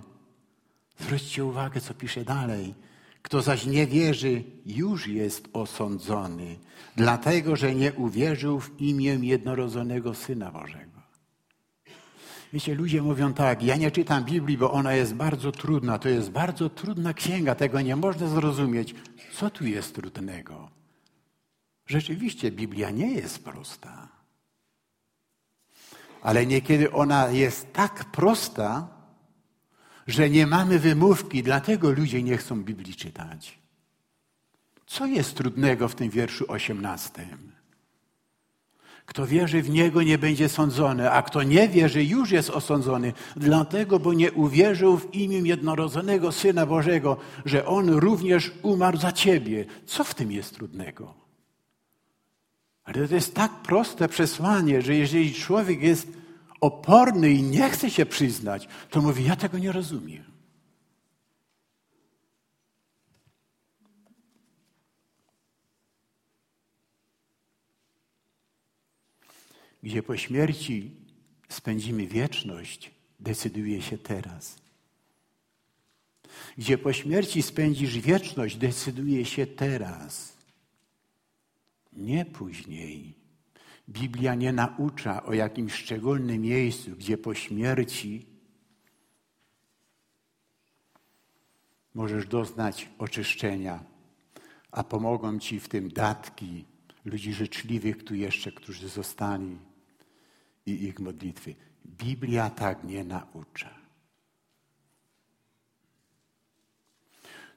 Zwróćcie 0.99 1.45
uwagę, 1.45 1.81
co 1.81 1.93
pisze 1.93 2.25
dalej. 2.25 2.73
Kto 3.21 3.41
zaś 3.41 3.65
nie 3.65 3.87
wierzy, 3.87 4.43
już 4.65 5.07
jest 5.07 5.49
osądzony, 5.53 6.59
dlatego 6.95 7.55
że 7.55 7.75
nie 7.75 7.93
uwierzył 7.93 8.59
w 8.59 8.81
imię 8.81 9.17
jednorodzonego 9.21 10.13
Syna 10.13 10.51
Bożego. 10.51 10.90
Wiecie, 12.53 12.75
ludzie 12.75 13.01
mówią 13.01 13.33
tak, 13.33 13.63
ja 13.63 13.75
nie 13.75 13.91
czytam 13.91 14.25
Biblii, 14.25 14.57
bo 14.57 14.71
ona 14.71 14.93
jest 14.93 15.13
bardzo 15.13 15.51
trudna. 15.51 15.99
To 15.99 16.09
jest 16.09 16.31
bardzo 16.31 16.69
trudna 16.69 17.13
księga, 17.13 17.55
tego 17.55 17.81
nie 17.81 17.95
można 17.95 18.27
zrozumieć. 18.27 18.95
Co 19.33 19.49
tu 19.49 19.65
jest 19.65 19.95
trudnego? 19.95 20.69
Rzeczywiście 21.85 22.51
Biblia 22.51 22.89
nie 22.89 23.11
jest 23.11 23.43
prosta 23.43 24.21
ale 26.21 26.45
niekiedy 26.45 26.91
ona 26.91 27.29
jest 27.29 27.73
tak 27.73 28.05
prosta, 28.05 28.87
że 30.07 30.29
nie 30.29 30.47
mamy 30.47 30.79
wymówki, 30.79 31.43
dlatego 31.43 31.91
ludzie 31.91 32.23
nie 32.23 32.37
chcą 32.37 32.63
Biblii 32.63 32.95
czytać. 32.95 33.59
Co 34.87 35.05
jest 35.05 35.37
trudnego 35.37 35.87
w 35.87 35.95
tym 35.95 36.09
wierszu 36.09 36.45
osiemnastym? 36.47 37.51
Kto 39.11 39.27
wierzy 39.27 39.61
w 39.61 39.69
Niego, 39.69 40.03
nie 40.03 40.17
będzie 40.17 40.49
sądzony, 40.49 41.11
a 41.11 41.21
kto 41.21 41.43
nie 41.43 41.67
wierzy, 41.67 42.03
już 42.03 42.31
jest 42.31 42.49
osądzony, 42.49 43.13
dlatego, 43.35 43.99
bo 43.99 44.13
nie 44.13 44.31
uwierzył 44.31 44.97
w 44.97 45.15
imię 45.15 45.37
jednorodzonego 45.37 46.31
Syna 46.31 46.65
Bożego, 46.65 47.17
że 47.45 47.65
On 47.65 47.89
również 47.89 48.51
umarł 48.61 48.97
za 48.97 49.11
Ciebie. 49.11 49.65
Co 49.85 50.03
w 50.03 50.15
tym 50.15 50.31
jest 50.31 50.55
trudnego? 50.55 51.13
Ale 52.83 53.07
to 53.07 53.15
jest 53.15 53.35
tak 53.35 53.51
proste 53.51 54.07
przesłanie, 54.07 54.81
że 54.81 54.95
jeżeli 54.95 55.33
człowiek 55.33 55.81
jest 55.81 56.07
oporny 56.61 57.29
i 57.29 57.43
nie 57.43 57.69
chce 57.69 57.89
się 57.89 58.05
przyznać, 58.05 58.67
to 58.89 59.01
mówi: 59.01 59.23
Ja 59.23 59.35
tego 59.35 59.57
nie 59.57 59.71
rozumiem. 59.71 60.30
Gdzie 69.83 70.03
po 70.03 70.17
śmierci 70.17 70.95
spędzimy 71.49 72.07
wieczność, 72.07 72.91
decyduje 73.19 73.81
się 73.81 73.97
teraz. 73.97 74.61
Gdzie 76.57 76.77
po 76.77 76.93
śmierci 76.93 77.41
spędzisz 77.41 77.99
wieczność, 77.99 78.57
decyduje 78.57 79.25
się 79.25 79.47
teraz 79.47 80.37
nie 81.93 82.25
później. 82.25 83.15
Biblia 83.89 84.35
nie 84.35 84.53
naucza 84.53 85.23
o 85.23 85.33
jakimś 85.33 85.73
szczególnym 85.73 86.41
miejscu, 86.41 86.91
gdzie 86.91 87.17
po 87.17 87.33
śmierci 87.33 88.25
możesz 91.93 92.27
doznać 92.27 92.89
oczyszczenia, 92.97 93.83
a 94.71 94.83
pomogą 94.83 95.39
ci 95.39 95.59
w 95.59 95.69
tym 95.69 95.89
datki 95.89 96.65
ludzi 97.05 97.33
życzliwych 97.33 98.03
tu 98.03 98.15
jeszcze, 98.15 98.51
którzy 98.51 98.89
zostali 98.89 99.57
i 100.65 100.83
ich 100.87 100.99
modlitwy. 100.99 101.55
Biblia 101.85 102.49
tak 102.49 102.83
nie 102.83 103.03
naucza. 103.03 103.81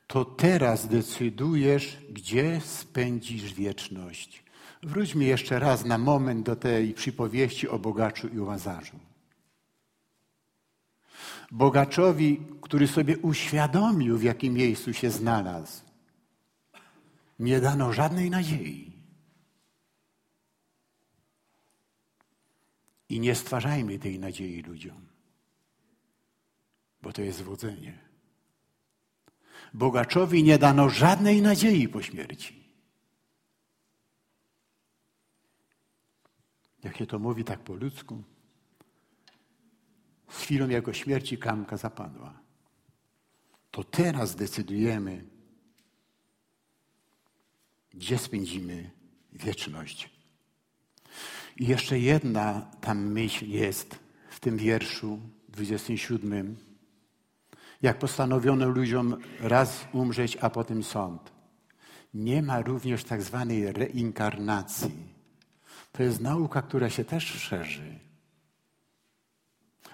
to 0.07 0.25
teraz 0.25 0.89
decydujesz, 0.89 1.99
gdzie 2.11 2.61
spędzisz 2.61 3.55
wieczność. 3.55 4.45
Wróćmy 4.83 5.25
jeszcze 5.25 5.59
raz 5.59 5.85
na 5.85 5.99
moment 5.99 6.47
do 6.47 6.57
tej 6.57 6.95
przypowieści 6.95 7.69
o 7.69 7.79
bogaczu 7.79 8.29
i 8.29 8.39
łazarzu. 8.39 8.99
Bogaczowi, 11.51 12.41
który 12.63 12.89
sobie 12.89 13.19
uświadomił, 13.19 14.19
w 14.19 14.23
jakim 14.23 14.55
miejscu 14.55 14.93
się 14.93 15.11
znalazł, 15.11 15.83
nie 17.39 17.61
dano 17.61 17.93
żadnej 17.93 18.31
nadziei. 18.31 18.94
I 23.15 23.21
nie 23.21 23.35
stwarzajmy 23.35 23.99
tej 23.99 24.19
nadziei 24.19 24.63
ludziom, 24.63 25.07
bo 27.03 27.13
to 27.13 27.23
jest 27.23 27.39
zwodzenie. 27.39 27.99
Bogaczowi 29.75 30.43
nie 30.43 30.59
dano 30.59 30.89
żadnej 30.89 31.43
nadziei 31.43 31.89
po 31.89 32.03
śmierci. 32.03 32.65
Jak 36.83 36.97
się 36.97 37.07
to 37.07 37.19
mówi 37.19 37.45
tak 37.45 37.61
po 37.61 37.75
ludzku, 37.75 38.23
z 40.29 40.39
chwilą 40.39 40.69
jego 40.69 40.93
śmierci 40.93 41.39
klamka 41.39 41.77
zapadła. 41.77 42.41
To 43.71 43.85
teraz 43.85 44.37
decydujemy, 44.37 45.25
gdzie 47.91 48.19
spędzimy 48.19 48.91
wieczność. 49.33 50.14
I 51.57 51.67
jeszcze 51.67 51.99
jedna 51.99 52.67
tam 52.81 52.99
myśl 52.99 53.47
jest 53.47 53.99
w 54.31 54.41
tym 54.41 54.57
wierszu 54.57 55.19
27 55.49 56.57
jak 57.85 57.99
postanowiono 57.99 58.69
ludziom 58.69 59.17
raz 59.41 59.89
umrzeć, 59.93 60.39
a 60.41 60.51
potem 60.51 60.83
sąd. 60.83 61.33
Nie 62.15 62.43
ma 62.43 62.63
również 62.63 63.05
tak 63.05 63.23
zwanej 63.23 63.73
reinkarnacji. 63.73 64.91
To 65.93 66.03
jest 66.03 66.21
nauka, 66.21 66.63
która 66.63 66.91
się 66.91 67.05
też 67.05 67.25
szerzy. 67.25 67.99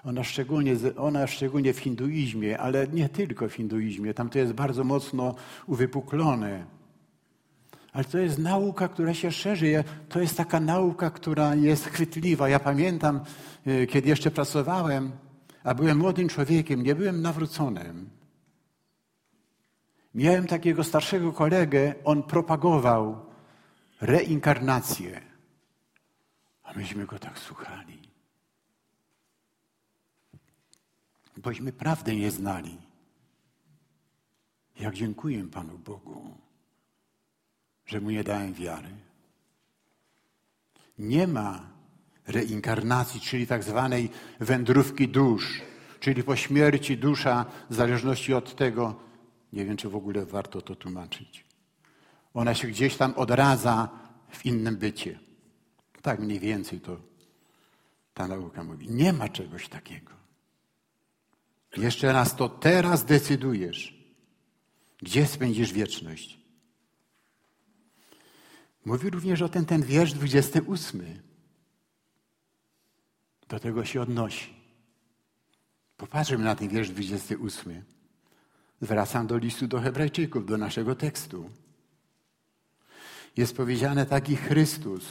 Ona 0.03 0.23
szczególnie, 0.23 0.75
ona 0.97 1.27
szczególnie 1.27 1.73
w 1.73 1.79
hinduizmie, 1.79 2.59
ale 2.59 2.87
nie 2.87 3.09
tylko 3.09 3.49
w 3.49 3.53
hinduizmie. 3.53 4.13
Tam 4.13 4.29
to 4.29 4.39
jest 4.39 4.53
bardzo 4.53 4.83
mocno 4.83 5.35
uwypuklone. 5.67 6.65
Ale 7.93 8.03
to 8.03 8.17
jest 8.17 8.39
nauka, 8.39 8.87
która 8.87 9.13
się 9.13 9.31
szerzy. 9.31 9.83
To 10.09 10.19
jest 10.19 10.37
taka 10.37 10.59
nauka, 10.59 11.09
która 11.09 11.55
jest 11.55 11.85
chwytliwa. 11.85 12.49
Ja 12.49 12.59
pamiętam, 12.59 13.19
e, 13.65 13.87
kiedy 13.87 14.09
jeszcze 14.09 14.31
pracowałem 14.31 15.11
a 15.63 15.73
byłem 15.73 15.97
młodym 15.97 16.29
człowiekiem, 16.29 16.83
nie 16.83 16.95
byłem 16.95 17.21
nawróconym. 17.21 18.09
Miałem 20.15 20.47
takiego 20.47 20.83
starszego 20.83 21.33
kolegę, 21.33 21.95
on 22.03 22.23
propagował 22.23 23.25
reinkarnację. 24.01 25.21
A 26.63 26.73
myśmy 26.73 27.05
go 27.05 27.19
tak 27.19 27.39
słuchali. 27.39 28.01
Bośmy 31.37 31.73
prawdę 31.73 32.15
nie 32.15 32.31
znali. 32.31 32.77
Jak 34.79 34.95
dziękuję 34.95 35.43
Panu 35.43 35.77
Bogu, 35.77 36.37
że 37.91 38.01
mu 38.01 38.09
nie 38.09 38.23
dałem 38.23 38.53
wiary. 38.53 38.89
Nie 40.97 41.27
ma 41.27 41.69
reinkarnacji, 42.27 43.21
czyli 43.21 43.47
tak 43.47 43.63
zwanej 43.63 44.09
wędrówki 44.39 45.07
dusz, 45.07 45.61
czyli 45.99 46.23
po 46.23 46.35
śmierci 46.35 46.97
dusza, 46.97 47.45
w 47.69 47.75
zależności 47.75 48.33
od 48.33 48.55
tego, 48.55 48.99
nie 49.53 49.65
wiem, 49.65 49.77
czy 49.77 49.89
w 49.89 49.95
ogóle 49.95 50.25
warto 50.25 50.61
to 50.61 50.75
tłumaczyć. 50.75 51.45
Ona 52.33 52.53
się 52.53 52.67
gdzieś 52.67 52.97
tam 52.97 53.13
odradza 53.13 53.89
w 54.29 54.45
innym 54.45 54.77
bycie. 54.77 55.19
Tak 56.01 56.19
mniej 56.19 56.39
więcej 56.39 56.79
to 56.79 56.97
ta 58.13 58.27
nauka 58.27 58.63
mówi. 58.63 58.89
Nie 58.89 59.13
ma 59.13 59.29
czegoś 59.29 59.69
takiego. 59.69 60.11
Jeszcze 61.77 62.13
raz, 62.13 62.35
to 62.35 62.49
teraz 62.49 63.05
decydujesz, 63.05 64.05
gdzie 65.01 65.27
spędzisz 65.27 65.73
wieczność. 65.73 66.40
Mówi 68.85 69.09
również 69.09 69.41
o 69.41 69.49
ten, 69.49 69.65
ten 69.65 69.81
wiersz 69.81 70.13
28. 70.13 71.01
Do 73.49 73.59
tego 73.59 73.85
się 73.85 74.01
odnosi. 74.01 74.53
Popatrzmy 75.97 76.37
na 76.37 76.55
ten 76.55 76.67
wiersz 76.67 76.89
28. 76.89 77.83
Zwracam 78.81 79.27
do 79.27 79.37
listu 79.37 79.67
do 79.67 79.79
Hebrajczyków, 79.79 80.45
do 80.45 80.57
naszego 80.57 80.95
tekstu. 80.95 81.49
Jest 83.37 83.57
powiedziane 83.57 84.05
taki 84.05 84.35
Chrystus, 84.35 85.05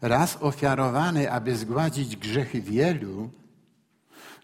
raz 0.00 0.38
ofiarowany, 0.40 1.32
aby 1.32 1.56
zgładzić 1.56 2.16
grzechy 2.16 2.60
wielu, 2.60 3.30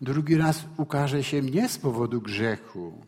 drugi 0.01 0.37
raz 0.37 0.65
ukaże 0.77 1.25
się 1.25 1.43
nie 1.43 1.69
z 1.69 1.79
powodu 1.79 2.21
grzechu, 2.21 3.07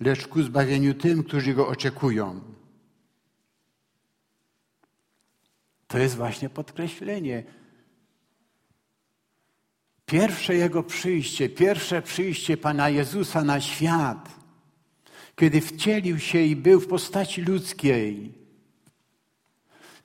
lecz 0.00 0.26
ku 0.26 0.42
zbawieniu 0.42 0.94
tym, 0.94 1.24
którzy 1.24 1.54
go 1.54 1.68
oczekują. 1.68 2.40
To 5.94 5.98
jest 5.98 6.16
właśnie 6.16 6.48
podkreślenie. 6.48 7.44
Pierwsze 10.06 10.54
Jego 10.54 10.82
przyjście, 10.82 11.48
pierwsze 11.48 12.02
przyjście 12.02 12.56
Pana 12.56 12.88
Jezusa 12.88 13.44
na 13.44 13.60
świat, 13.60 14.28
kiedy 15.36 15.60
wcielił 15.60 16.18
się 16.18 16.40
i 16.40 16.56
był 16.56 16.80
w 16.80 16.86
postaci 16.86 17.42
ludzkiej. 17.42 18.32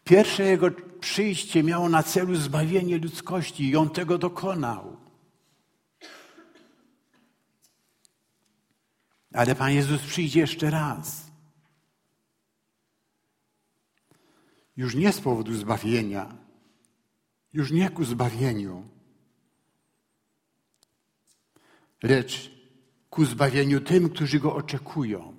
Pierwsze 0.03 0.43
Jego 0.43 0.71
przyjście 0.99 1.63
miało 1.63 1.89
na 1.89 2.03
celu 2.03 2.35
zbawienie 2.35 2.97
ludzkości 2.97 3.69
i 3.69 3.75
On 3.75 3.89
tego 3.89 4.17
dokonał. 4.17 4.97
Ale 9.33 9.55
Pan 9.55 9.71
Jezus 9.71 10.01
przyjdzie 10.01 10.39
jeszcze 10.39 10.69
raz. 10.69 11.28
Już 14.79 14.95
nie 14.95 15.13
z 15.13 15.21
powodu 15.21 15.53
zbawienia, 15.53 16.37
już 17.53 17.71
nie 17.71 17.89
ku 17.89 18.05
zbawieniu, 18.05 18.89
lecz 22.03 22.51
ku 23.09 23.25
zbawieniu 23.25 23.81
tym, 23.81 24.09
którzy 24.09 24.39
go 24.39 24.55
oczekują. 24.55 25.35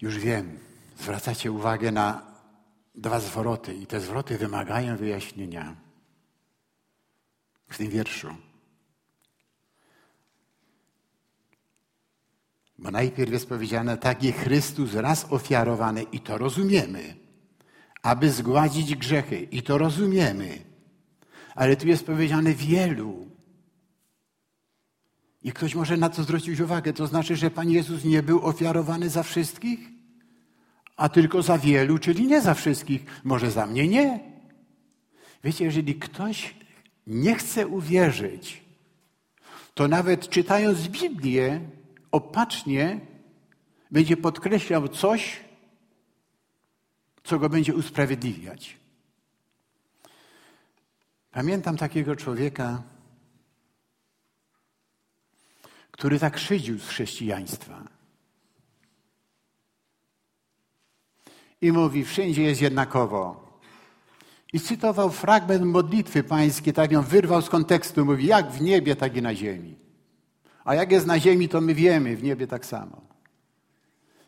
Już 0.00 0.18
wiem, 0.18 0.58
zwracacie 0.98 1.52
uwagę 1.52 1.92
na 1.92 2.34
dwa 2.94 3.20
zwroty 3.20 3.74
i 3.74 3.86
te 3.86 4.00
zwroty 4.00 4.38
wymagają 4.38 4.96
wyjaśnienia 4.96 5.76
w 7.68 7.78
tym 7.78 7.90
wierszu. 7.90 8.36
Bo 12.84 12.90
najpierw 12.90 13.32
jest 13.32 13.48
powiedziane, 13.48 13.98
taki 13.98 14.32
Chrystus 14.32 14.94
raz 14.94 15.26
ofiarowany 15.30 16.02
i 16.02 16.20
to 16.20 16.38
rozumiemy, 16.38 17.16
aby 18.02 18.30
zgładzić 18.30 18.94
grzechy 18.94 19.40
i 19.40 19.62
to 19.62 19.78
rozumiemy. 19.78 20.58
Ale 21.54 21.76
tu 21.76 21.88
jest 21.88 22.06
powiedziane 22.06 22.54
wielu. 22.54 23.28
I 25.42 25.52
ktoś 25.52 25.74
może 25.74 25.96
na 25.96 26.08
to 26.08 26.22
zwrócić 26.22 26.60
uwagę. 26.60 26.92
To 26.92 27.06
znaczy, 27.06 27.36
że 27.36 27.50
Pan 27.50 27.70
Jezus 27.70 28.04
nie 28.04 28.22
był 28.22 28.46
ofiarowany 28.46 29.10
za 29.10 29.22
wszystkich, 29.22 29.80
a 30.96 31.08
tylko 31.08 31.42
za 31.42 31.58
wielu, 31.58 31.98
czyli 31.98 32.26
nie 32.26 32.40
za 32.40 32.54
wszystkich. 32.54 33.04
Może 33.24 33.50
za 33.50 33.66
mnie 33.66 33.88
nie. 33.88 34.20
Wiecie, 35.44 35.64
jeżeli 35.64 35.94
ktoś 35.94 36.54
nie 37.06 37.34
chce 37.34 37.66
uwierzyć, 37.66 38.62
to 39.74 39.88
nawet 39.88 40.28
czytając 40.28 40.88
Biblię, 40.88 41.60
opacznie 42.14 43.00
będzie 43.90 44.16
podkreślał 44.16 44.88
coś, 44.88 45.40
co 47.24 47.38
go 47.38 47.48
będzie 47.48 47.74
usprawiedliwiać. 47.74 48.76
Pamiętam 51.30 51.76
takiego 51.76 52.16
człowieka, 52.16 52.82
który 55.90 56.18
tak 56.18 56.38
szydził 56.38 56.78
z 56.78 56.88
chrześcijaństwa. 56.88 57.84
I 61.60 61.72
mówi, 61.72 62.04
wszędzie 62.04 62.42
jest 62.42 62.60
jednakowo. 62.60 63.58
I 64.52 64.60
cytował 64.60 65.10
fragment 65.10 65.64
modlitwy 65.64 66.22
pańskiej, 66.22 66.72
tak 66.72 66.92
ją 66.92 67.02
wyrwał 67.02 67.42
z 67.42 67.50
kontekstu. 67.50 68.04
Mówi, 68.04 68.26
jak 68.26 68.50
w 68.50 68.60
niebie, 68.60 68.96
tak 68.96 69.16
i 69.16 69.22
na 69.22 69.34
ziemi. 69.34 69.83
A 70.64 70.74
jak 70.74 70.92
jest 70.92 71.06
na 71.06 71.20
ziemi, 71.20 71.48
to 71.48 71.60
my 71.60 71.74
wiemy, 71.74 72.16
w 72.16 72.22
niebie 72.22 72.46
tak 72.46 72.66
samo. 72.66 73.00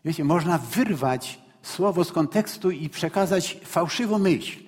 Wiecie, 0.05 0.25
można 0.25 0.59
wyrwać 0.59 1.41
słowo 1.63 2.05
z 2.05 2.13
kontekstu 2.13 2.71
i 2.71 2.89
przekazać 2.89 3.61
fałszywą 3.65 4.19
myśl. 4.19 4.59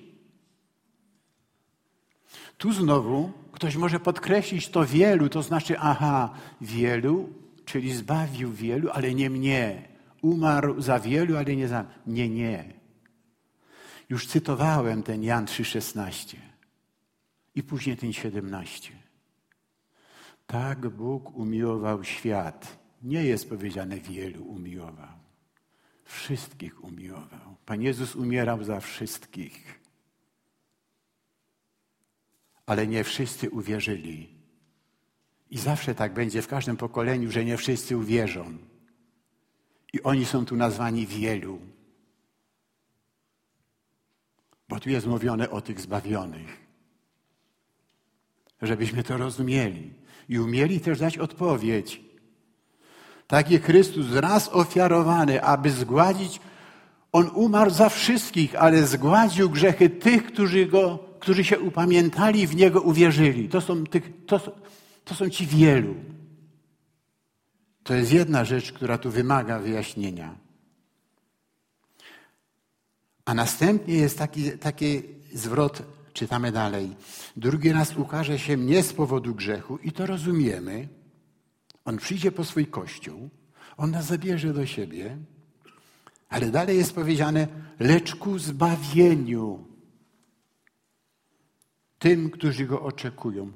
Tu 2.57 2.73
znowu 2.73 3.31
ktoś 3.51 3.75
może 3.75 3.99
podkreślić 3.99 4.69
to 4.69 4.85
wielu, 4.85 5.29
to 5.29 5.43
znaczy, 5.43 5.79
aha, 5.79 6.33
wielu, 6.61 7.29
czyli 7.65 7.93
zbawił 7.93 8.51
wielu, 8.51 8.89
ale 8.91 9.13
nie 9.13 9.29
mnie. 9.29 9.89
Umarł 10.21 10.81
za 10.81 10.99
wielu, 10.99 11.37
ale 11.37 11.55
nie 11.55 11.67
za. 11.67 11.85
Nie, 12.07 12.29
nie. 12.29 12.73
Już 14.09 14.27
cytowałem 14.27 15.03
ten 15.03 15.23
Jan 15.23 15.45
3,16 15.45 16.35
i 17.55 17.63
później 17.63 17.97
ten 17.97 18.13
17. 18.13 18.98
Tak 20.51 20.89
Bóg 20.89 21.35
umiłował 21.35 22.03
świat. 22.03 22.79
Nie 23.01 23.23
jest 23.23 23.49
powiedziane 23.49 23.97
wielu 23.97 24.43
umiłował. 24.43 25.17
Wszystkich 26.05 26.83
umiłował. 26.83 27.55
Pan 27.65 27.81
Jezus 27.81 28.15
umierał 28.15 28.63
za 28.63 28.79
wszystkich. 28.79 29.79
Ale 32.65 32.87
nie 32.87 33.03
wszyscy 33.03 33.49
uwierzyli. 33.49 34.29
I 35.49 35.57
zawsze 35.57 35.95
tak 35.95 36.13
będzie 36.13 36.41
w 36.41 36.47
każdym 36.47 36.77
pokoleniu, 36.77 37.31
że 37.31 37.45
nie 37.45 37.57
wszyscy 37.57 37.97
uwierzą. 37.97 38.57
I 39.93 40.01
oni 40.01 40.25
są 40.25 40.45
tu 40.45 40.55
nazwani 40.55 41.07
wielu. 41.07 41.59
Bo 44.69 44.79
tu 44.79 44.89
jest 44.89 45.07
mówione 45.07 45.49
o 45.49 45.61
tych 45.61 45.81
zbawionych. 45.81 46.67
Żebyśmy 48.61 49.03
to 49.03 49.17
rozumieli 49.17 49.98
i 50.29 50.39
umieli 50.39 50.79
też 50.79 50.99
dać 50.99 51.17
odpowiedź. 51.17 52.01
Tak 53.27 53.51
jak 53.51 53.63
Chrystus 53.63 54.13
raz 54.13 54.49
ofiarowany, 54.49 55.43
aby 55.43 55.71
zgładzić, 55.71 56.39
On 57.11 57.29
umarł 57.33 57.71
za 57.71 57.89
wszystkich, 57.89 58.55
ale 58.55 58.87
zgładził 58.87 59.49
grzechy 59.49 59.89
tych, 59.89 60.25
którzy, 60.25 60.65
go, 60.65 60.99
którzy 61.19 61.43
się 61.43 61.59
upamiętali 61.59 62.41
i 62.41 62.47
w 62.47 62.55
Niego 62.55 62.81
uwierzyli. 62.81 63.49
To 63.49 63.61
są, 63.61 63.83
tych, 63.83 64.25
to, 64.25 64.39
to 65.05 65.15
są 65.15 65.29
ci 65.29 65.47
wielu. 65.47 65.95
To 67.83 67.93
jest 67.93 68.11
jedna 68.11 68.45
rzecz, 68.45 68.71
która 68.71 68.97
tu 68.97 69.11
wymaga 69.11 69.59
wyjaśnienia. 69.59 70.35
A 73.25 73.33
następnie 73.33 73.93
jest 73.93 74.17
taki, 74.17 74.51
taki 74.51 75.01
zwrot 75.33 75.83
Czytamy 76.19 76.51
dalej. 76.51 76.95
Drugi 77.37 77.71
raz 77.71 77.97
ukaże 77.97 78.39
się 78.39 78.57
nie 78.57 78.83
z 78.83 78.93
powodu 78.93 79.35
grzechu 79.35 79.77
i 79.77 79.91
to 79.91 80.05
rozumiemy. 80.05 80.87
On 81.85 81.97
przyjdzie 81.97 82.31
po 82.31 82.43
swój 82.43 82.67
kościół, 82.67 83.29
on 83.77 83.91
nas 83.91 84.05
zabierze 84.05 84.53
do 84.53 84.65
siebie, 84.65 85.17
ale 86.29 86.51
dalej 86.51 86.77
jest 86.77 86.95
powiedziane, 86.95 87.47
lecz 87.79 88.15
ku 88.15 88.39
zbawieniu 88.39 89.65
tym, 91.99 92.29
którzy 92.29 92.65
go 92.65 92.81
oczekują. 92.81 93.51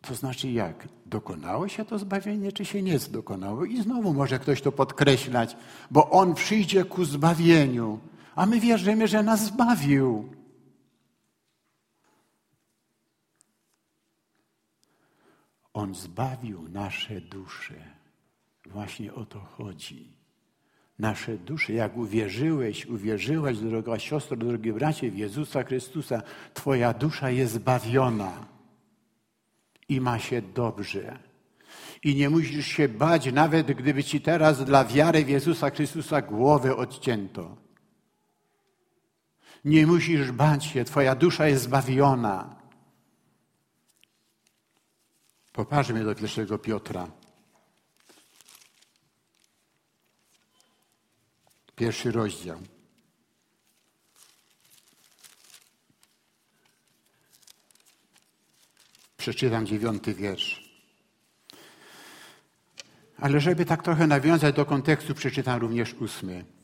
To 0.00 0.14
znaczy 0.14 0.50
jak? 0.50 0.88
Dokonało 1.06 1.68
się 1.68 1.84
to 1.84 1.98
zbawienie, 1.98 2.52
czy 2.52 2.64
się 2.64 2.82
nie 2.82 2.98
dokonało? 2.98 3.64
I 3.64 3.82
znowu 3.82 4.14
może 4.14 4.38
ktoś 4.38 4.62
to 4.62 4.72
podkreślać, 4.72 5.56
bo 5.90 6.10
on 6.10 6.34
przyjdzie 6.34 6.84
ku 6.84 7.04
zbawieniu, 7.04 8.00
A 8.36 8.46
my 8.46 8.60
wierzymy, 8.60 9.08
że 9.08 9.22
nas 9.22 9.44
zbawił. 9.44 10.35
On 15.76 15.94
zbawił 15.94 16.68
nasze 16.68 17.20
dusze. 17.20 17.74
Właśnie 18.66 19.14
o 19.14 19.24
to 19.24 19.40
chodzi. 19.40 20.12
Nasze 20.98 21.38
dusze, 21.38 21.72
jak 21.72 21.96
uwierzyłeś, 21.96 22.86
uwierzyłaś, 22.86 23.58
droga 23.58 23.98
siostro, 23.98 24.36
drogi 24.36 24.72
bracie, 24.72 25.10
w 25.10 25.18
Jezusa 25.18 25.64
Chrystusa, 25.64 26.22
Twoja 26.54 26.92
dusza 26.92 27.30
jest 27.30 27.52
zbawiona 27.52 28.46
i 29.88 30.00
ma 30.00 30.18
się 30.18 30.42
dobrze. 30.42 31.18
I 32.02 32.14
nie 32.14 32.30
musisz 32.30 32.66
się 32.66 32.88
bać, 32.88 33.32
nawet 33.32 33.72
gdyby 33.72 34.04
ci 34.04 34.20
teraz 34.20 34.64
dla 34.64 34.84
wiary 34.84 35.24
w 35.24 35.28
Jezusa 35.28 35.70
Chrystusa 35.70 36.22
głowę 36.22 36.76
odcięto. 36.76 37.56
Nie 39.64 39.86
musisz 39.86 40.32
bać 40.32 40.64
się, 40.64 40.84
Twoja 40.84 41.14
dusza 41.14 41.48
jest 41.48 41.64
zbawiona. 41.64 42.55
Popatrzmy 45.56 46.04
do 46.04 46.14
pierwszego 46.14 46.58
Piotra. 46.58 47.10
Pierwszy 51.76 52.12
rozdział. 52.12 52.60
Przeczytam 59.16 59.66
dziewiąty 59.66 60.14
wiersz. 60.14 60.70
Ale 63.18 63.40
żeby 63.40 63.64
tak 63.64 63.82
trochę 63.82 64.06
nawiązać 64.06 64.54
do 64.54 64.66
kontekstu, 64.66 65.14
przeczytam 65.14 65.60
również 65.60 65.94
ósmy. 65.94 66.55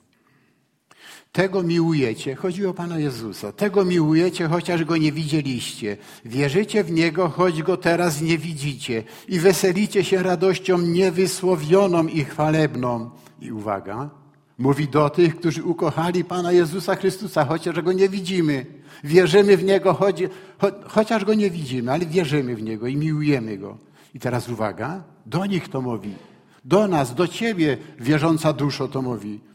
Tego 1.32 1.62
miłujecie, 1.62 2.34
chodzi 2.34 2.66
o 2.66 2.74
Pana 2.74 2.98
Jezusa, 2.98 3.52
tego 3.52 3.84
miłujecie, 3.84 4.48
chociaż 4.48 4.84
Go 4.84 4.96
nie 4.96 5.12
widzieliście. 5.12 5.96
Wierzycie 6.24 6.84
w 6.84 6.90
Niego, 6.90 7.28
choć 7.28 7.62
Go 7.62 7.76
teraz 7.76 8.20
nie 8.20 8.38
widzicie. 8.38 9.02
I 9.28 9.38
weselicie 9.38 10.04
się 10.04 10.22
radością 10.22 10.78
niewysłowioną 10.78 12.06
i 12.06 12.24
chwalebną. 12.24 13.10
I 13.40 13.52
uwaga, 13.52 14.10
mówi 14.58 14.88
do 14.88 15.10
tych, 15.10 15.36
którzy 15.36 15.64
ukochali 15.64 16.24
Pana 16.24 16.52
Jezusa 16.52 16.96
Chrystusa, 16.96 17.44
chociaż 17.44 17.80
Go 17.80 17.92
nie 17.92 18.08
widzimy. 18.08 18.66
Wierzymy 19.04 19.56
w 19.56 19.64
Niego, 19.64 19.94
choć, 19.94 20.22
cho, 20.58 20.70
chociaż 20.86 21.24
Go 21.24 21.34
nie 21.34 21.50
widzimy, 21.50 21.92
ale 21.92 22.06
wierzymy 22.06 22.56
w 22.56 22.62
Niego 22.62 22.86
i 22.86 22.96
miłujemy 22.96 23.58
Go. 23.58 23.78
I 24.14 24.20
teraz 24.20 24.48
uwaga, 24.48 25.02
do 25.26 25.46
nich 25.46 25.68
to 25.68 25.80
mówi. 25.80 26.14
Do 26.64 26.88
nas, 26.88 27.14
do 27.14 27.28
Ciebie, 27.28 27.78
wierząca 28.00 28.52
duszo, 28.52 28.88
to 28.88 29.02
mówi 29.02 29.51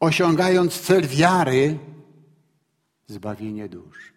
osiągając 0.00 0.80
cel 0.80 1.06
wiary, 1.06 1.78
zbawienie 3.06 3.68
dusz. 3.68 4.12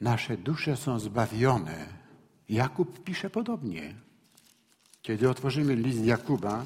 Nasze 0.00 0.36
dusze 0.36 0.76
są 0.76 0.98
zbawione. 0.98 1.86
Jakub 2.48 3.04
pisze 3.04 3.30
podobnie. 3.30 3.94
Kiedy 5.02 5.30
otworzymy 5.30 5.76
list 5.76 6.04
Jakuba, 6.04 6.64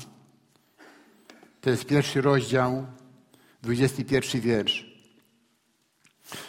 to 1.61 1.71
jest 1.71 1.87
pierwszy 1.87 2.21
rozdział, 2.21 2.87
dwudziesty 3.63 4.05
pierwszy 4.05 4.41
wiersz. 4.41 4.99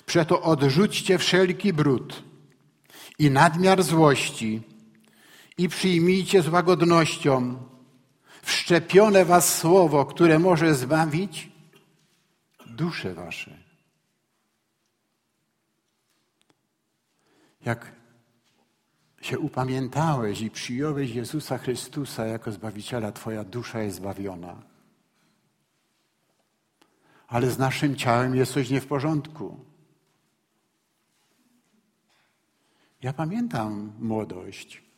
Przeto 0.06 0.42
odrzućcie 0.42 1.18
wszelki 1.18 1.74
brud 1.74 2.24
i 3.20 3.32
nadmiar 3.32 3.84
złości 3.84 4.62
i 5.60 5.70
przyjmijcie 5.70 6.42
z 6.42 6.48
łagodnością 6.48 7.64
wszczepione 8.42 9.26
was 9.26 9.58
słowo, 9.58 10.06
które 10.06 10.40
może 10.40 10.76
zbawić 10.76 11.52
dusze 12.66 13.14
wasze. 13.14 13.58
Jak 17.66 17.92
się 19.22 19.40
upamiętałeś 19.40 20.42
i 20.42 20.52
przyjąłeś 20.52 21.12
Jezusa 21.12 21.58
Chrystusa 21.58 22.26
jako 22.26 22.52
Zbawiciela, 22.52 23.12
Twoja 23.12 23.44
dusza 23.44 23.82
jest 23.82 23.98
zbawiona. 23.98 24.62
Ale 27.28 27.52
z 27.52 27.58
naszym 27.58 27.96
ciałem 27.96 28.36
jest 28.36 28.54
coś 28.54 28.70
nie 28.70 28.82
w 28.82 28.88
porządku. 28.88 29.66
Ja 33.02 33.14
pamiętam 33.14 33.94
młodość. 34.00 34.89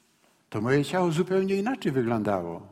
To 0.51 0.61
moje 0.61 0.85
ciało 0.85 1.11
zupełnie 1.11 1.55
inaczej 1.55 1.91
wyglądało. 1.91 2.67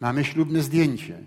Mamy 0.00 0.24
ślubne 0.24 0.62
zdjęcie. 0.62 1.24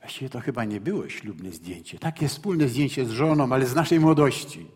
Właściwie 0.00 0.28
to 0.28 0.40
chyba 0.40 0.64
nie 0.64 0.80
było 0.80 1.08
ślubne 1.08 1.52
zdjęcie. 1.52 1.98
Takie 1.98 2.28
wspólne 2.28 2.68
zdjęcie 2.68 3.06
z 3.06 3.10
żoną, 3.10 3.52
ale 3.52 3.66
z 3.66 3.74
naszej 3.74 4.00
młodości. 4.00 4.66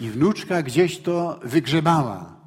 I 0.00 0.10
wnuczka 0.10 0.62
gdzieś 0.62 0.98
to 0.98 1.40
wygrzebała. 1.42 2.40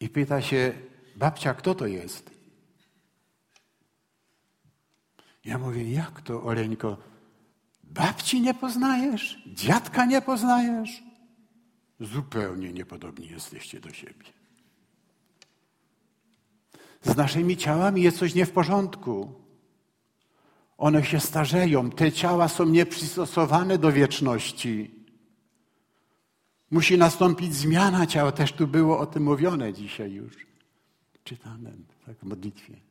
I 0.00 0.08
pyta 0.08 0.42
się, 0.42 0.72
babcia, 1.16 1.54
kto 1.54 1.74
to 1.74 1.86
jest? 1.86 2.30
Ja 5.44 5.58
mówię, 5.58 5.92
jak 5.92 6.20
to, 6.20 6.42
Oleńko? 6.42 7.07
Babci 7.90 8.40
nie 8.40 8.54
poznajesz? 8.54 9.42
Dziadka 9.46 10.04
nie 10.04 10.22
poznajesz? 10.22 11.02
Zupełnie 12.00 12.72
niepodobni 12.72 13.28
jesteście 13.28 13.80
do 13.80 13.92
siebie. 13.92 14.26
Z 17.02 17.16
naszymi 17.16 17.56
ciałami 17.56 18.02
jest 18.02 18.18
coś 18.18 18.34
nie 18.34 18.46
w 18.46 18.50
porządku. 18.50 19.32
One 20.78 21.04
się 21.04 21.20
starzeją, 21.20 21.90
te 21.90 22.12
ciała 22.12 22.48
są 22.48 22.64
nieprzystosowane 22.64 23.78
do 23.78 23.92
wieczności. 23.92 24.98
Musi 26.70 26.98
nastąpić 26.98 27.54
zmiana 27.54 28.06
ciała. 28.06 28.32
Też 28.32 28.52
tu 28.52 28.66
było 28.66 28.98
o 28.98 29.06
tym 29.06 29.22
mówione 29.22 29.72
dzisiaj 29.72 30.12
już. 30.12 30.36
Czytane 31.24 31.70
tak, 32.06 32.16
w 32.16 32.22
modlitwie. 32.22 32.87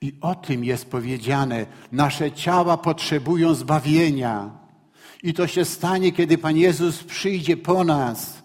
I 0.00 0.12
o 0.20 0.34
tym 0.34 0.64
jest 0.64 0.90
powiedziane. 0.90 1.66
Nasze 1.92 2.32
ciała 2.32 2.76
potrzebują 2.76 3.54
zbawienia. 3.54 4.50
I 5.22 5.34
to 5.34 5.46
się 5.46 5.64
stanie, 5.64 6.12
kiedy 6.12 6.38
Pan 6.38 6.56
Jezus 6.56 7.04
przyjdzie 7.04 7.56
po 7.56 7.84
nas 7.84 8.42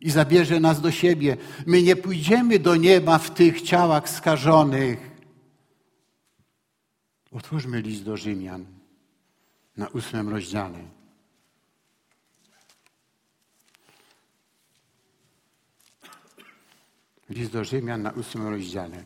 i 0.00 0.10
zabierze 0.10 0.60
nas 0.60 0.80
do 0.80 0.90
siebie. 0.90 1.36
My 1.66 1.82
nie 1.82 1.96
pójdziemy 1.96 2.58
do 2.58 2.76
nieba 2.76 3.18
w 3.18 3.34
tych 3.34 3.62
ciałach 3.62 4.08
skażonych. 4.08 5.10
Otwórzmy 7.32 7.80
list 7.80 8.04
do 8.04 8.16
Rzymian 8.16 8.66
na 9.76 9.88
ósmym 9.88 10.28
rozdziale. 10.28 10.78
List 17.28 17.52
do 17.52 17.64
Rzymian 17.64 18.02
na 18.02 18.10
ósmym 18.10 18.48
rozdziale. 18.48 19.04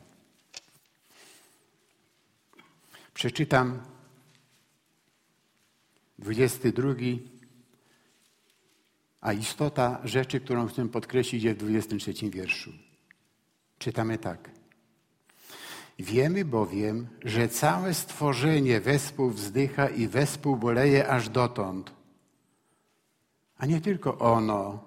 Przeczytam 3.15 3.81
22, 6.19 6.95
a 9.21 9.33
istota 9.33 10.01
rzeczy, 10.05 10.41
którą 10.41 10.67
chcę 10.67 10.89
podkreślić, 10.89 11.43
jest 11.43 11.59
w 11.59 11.63
23 11.63 12.31
wierszu. 12.31 12.73
Czytamy 13.79 14.19
tak. 14.19 14.51
Wiemy 15.99 16.45
bowiem, 16.45 17.09
że 17.25 17.49
całe 17.49 17.95
stworzenie 17.95 18.81
wespół 18.81 19.31
wzdycha 19.31 19.89
i 19.89 20.09
wespół 20.09 20.57
boleje 20.57 21.09
aż 21.09 21.29
dotąd. 21.29 21.93
A 23.57 23.67
nie 23.67 23.81
tylko 23.81 24.19
ono, 24.19 24.84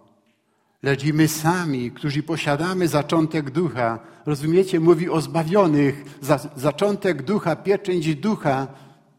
lecz 0.88 1.03
i 1.03 1.13
my 1.13 1.27
sami, 1.27 1.91
którzy 1.91 2.23
posiadamy 2.23 2.88
zaczątek 2.88 3.51
ducha, 3.51 3.99
rozumiecie, 4.25 4.79
mówi 4.79 5.09
o 5.09 5.21
zbawionych, 5.21 6.17
za, 6.21 6.39
zaczątek 6.55 7.23
ducha, 7.23 7.55
pieczęć 7.55 8.15
ducha, 8.15 8.67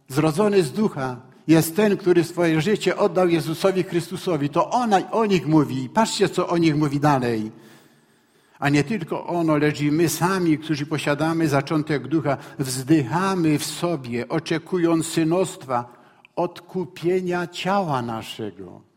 zrodzony 0.08 0.62
z 0.62 0.72
ducha, 0.72 1.16
jest 1.48 1.76
ten, 1.76 1.96
który 1.96 2.24
swoje 2.24 2.60
życie 2.60 2.96
oddał 2.96 3.28
Jezusowi 3.28 3.82
Chrystusowi. 3.82 4.48
To 4.48 4.70
ona, 4.70 5.10
o 5.10 5.26
nich 5.26 5.46
mówi. 5.46 5.88
Patrzcie, 5.88 6.28
co 6.28 6.48
o 6.48 6.58
nich 6.58 6.76
mówi 6.76 7.00
dalej. 7.00 7.52
A 8.58 8.68
nie 8.68 8.84
tylko 8.84 9.26
ono, 9.26 9.56
lecz 9.56 9.80
i 9.80 9.92
my 9.92 10.08
sami, 10.08 10.58
którzy 10.58 10.86
posiadamy 10.86 11.48
zaczątek 11.48 12.08
ducha, 12.08 12.36
wzdychamy 12.58 13.58
w 13.58 13.64
sobie, 13.64 14.28
oczekując 14.28 15.06
synostwa, 15.06 15.92
odkupienia 16.36 17.46
ciała 17.46 18.02
naszego. 18.02 18.87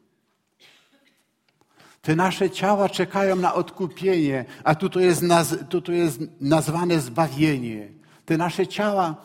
Te 2.02 2.16
nasze 2.16 2.50
ciała 2.50 2.90
czekają 2.90 3.36
na 3.36 3.54
odkupienie, 3.54 4.46
a 4.64 4.76
tu 4.76 4.90
to 4.90 5.00
jest, 5.00 5.22
naz, 5.22 5.56
tu 5.70 5.82
to 5.82 5.92
jest 5.92 6.20
nazwane 6.42 7.00
zbawienie. 7.00 7.88
Te 8.26 8.38
nasze 8.38 8.68
ciała 8.68 9.16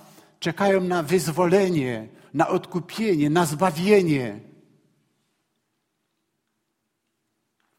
czekają 0.41 0.81
na 0.81 1.03
wyzwolenie, 1.03 2.09
na 2.35 2.49
odkupienie, 2.49 3.31
na 3.31 3.47
zbawienie. 3.47 4.41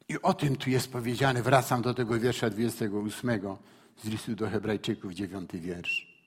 I 0.09 0.21
o 0.21 0.33
tym 0.33 0.55
tu 0.55 0.69
jest 0.69 0.91
powiedziane, 0.91 1.41
wracam 1.41 1.81
do 1.81 1.93
tego 1.93 2.19
wiersza 2.19 2.49
28 2.49 3.57
z 4.03 4.07
listu 4.07 4.35
do 4.35 4.49
Hebrajczyków, 4.49 5.13
dziewiąty 5.13 5.59
wiersz. 5.59 6.17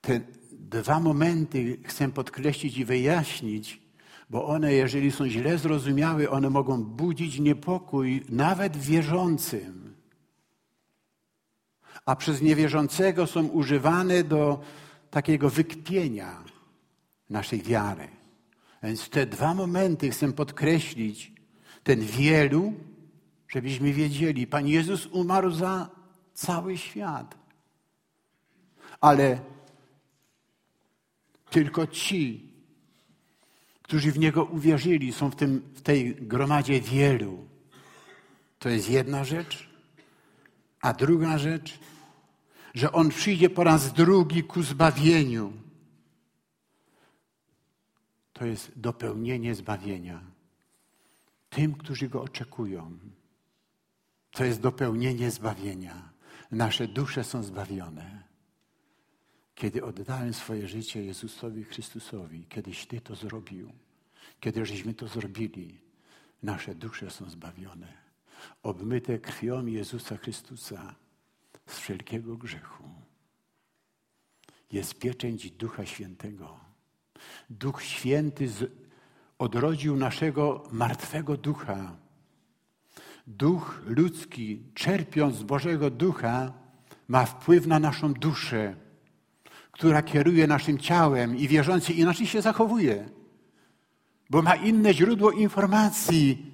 Te 0.00 0.20
dwa 0.50 1.00
momenty 1.00 1.78
chcę 1.84 2.08
podkreślić 2.08 2.78
i 2.78 2.84
wyjaśnić, 2.84 3.79
bo 4.30 4.46
one, 4.46 4.72
jeżeli 4.72 5.10
są 5.12 5.28
źle 5.28 5.58
zrozumiałe, 5.58 6.30
one 6.30 6.50
mogą 6.50 6.84
budzić 6.84 7.38
niepokój 7.38 8.24
nawet 8.28 8.76
wierzącym. 8.76 9.94
A 12.06 12.16
przez 12.16 12.42
niewierzącego 12.42 13.26
są 13.26 13.46
używane 13.46 14.24
do 14.24 14.60
takiego 15.10 15.50
wykpienia 15.50 16.44
naszej 17.30 17.62
wiary. 17.62 18.08
Więc 18.82 19.08
te 19.08 19.26
dwa 19.26 19.54
momenty 19.54 20.10
chcę 20.10 20.32
podkreślić. 20.32 21.32
Ten 21.82 22.00
wielu, 22.00 22.72
żebyśmy 23.48 23.92
wiedzieli, 23.92 24.46
Pan 24.46 24.68
Jezus 24.68 25.06
umarł 25.06 25.50
za 25.50 25.90
cały 26.34 26.78
świat. 26.78 27.34
Ale 29.00 29.40
tylko 31.50 31.86
ci, 31.86 32.49
którzy 33.90 34.12
w 34.12 34.18
Niego 34.18 34.44
uwierzyli, 34.44 35.12
są 35.12 35.30
w, 35.30 35.36
tym, 35.36 35.62
w 35.74 35.80
tej 35.80 36.14
gromadzie 36.14 36.80
wielu. 36.80 37.48
To 38.58 38.68
jest 38.68 38.90
jedna 38.90 39.24
rzecz. 39.24 39.70
A 40.80 40.92
druga 40.92 41.38
rzecz, 41.38 41.78
że 42.74 42.92
On 42.92 43.08
przyjdzie 43.08 43.50
po 43.50 43.64
raz 43.64 43.92
drugi 43.92 44.44
ku 44.44 44.62
zbawieniu. 44.62 45.52
To 48.32 48.46
jest 48.46 48.72
dopełnienie 48.76 49.54
zbawienia. 49.54 50.22
Tym, 51.48 51.74
którzy 51.74 52.08
Go 52.08 52.22
oczekują. 52.22 52.98
To 54.30 54.44
jest 54.44 54.60
dopełnienie 54.60 55.30
zbawienia. 55.30 56.12
Nasze 56.50 56.88
dusze 56.88 57.24
są 57.24 57.42
zbawione. 57.42 58.19
Kiedy 59.60 59.84
oddałem 59.84 60.34
swoje 60.34 60.68
życie 60.68 61.04
Jezusowi 61.04 61.64
Chrystusowi, 61.64 62.46
kiedyś 62.48 62.86
Ty 62.86 63.00
to 63.00 63.14
zrobił, 63.14 63.72
kiedy 64.40 64.66
żeśmy 64.66 64.94
to 64.94 65.08
zrobili, 65.08 65.80
nasze 66.42 66.74
dusze 66.74 67.10
są 67.10 67.30
zbawione. 67.30 67.92
Obmyte 68.62 69.18
krwią 69.18 69.66
Jezusa 69.66 70.16
Chrystusa 70.16 70.94
z 71.66 71.78
wszelkiego 71.78 72.36
grzechu. 72.36 72.84
Jest 74.72 74.98
pieczęć 74.98 75.50
Ducha 75.50 75.86
Świętego. 75.86 76.60
Duch 77.50 77.82
Święty 77.82 78.48
odrodził 79.38 79.96
naszego 79.96 80.68
martwego 80.72 81.36
ducha. 81.36 81.96
Duch 83.26 83.82
ludzki, 83.86 84.62
czerpiąc 84.74 85.36
z 85.36 85.42
Bożego 85.42 85.90
Ducha, 85.90 86.52
ma 87.08 87.24
wpływ 87.24 87.66
na 87.66 87.78
naszą 87.78 88.14
duszę 88.14 88.89
która 89.70 90.02
kieruje 90.02 90.46
naszym 90.46 90.78
ciałem 90.78 91.36
i 91.36 91.48
wierzący 91.48 91.92
inaczej 91.92 92.26
się 92.26 92.42
zachowuje, 92.42 93.08
bo 94.30 94.42
ma 94.42 94.54
inne 94.54 94.94
źródło 94.94 95.30
informacji. 95.30 96.46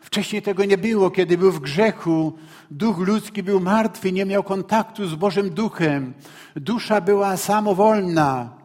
Wcześniej 0.00 0.42
tego 0.42 0.64
nie 0.64 0.78
było, 0.78 1.10
kiedy 1.10 1.38
był 1.38 1.52
w 1.52 1.60
grzechu. 1.60 2.32
Duch 2.70 2.98
ludzki 2.98 3.42
był 3.42 3.60
martwy, 3.60 4.12
nie 4.12 4.24
miał 4.24 4.42
kontaktu 4.42 5.08
z 5.08 5.14
Bożym 5.14 5.50
Duchem. 5.50 6.14
Dusza 6.56 7.00
była 7.00 7.36
samowolna, 7.36 8.58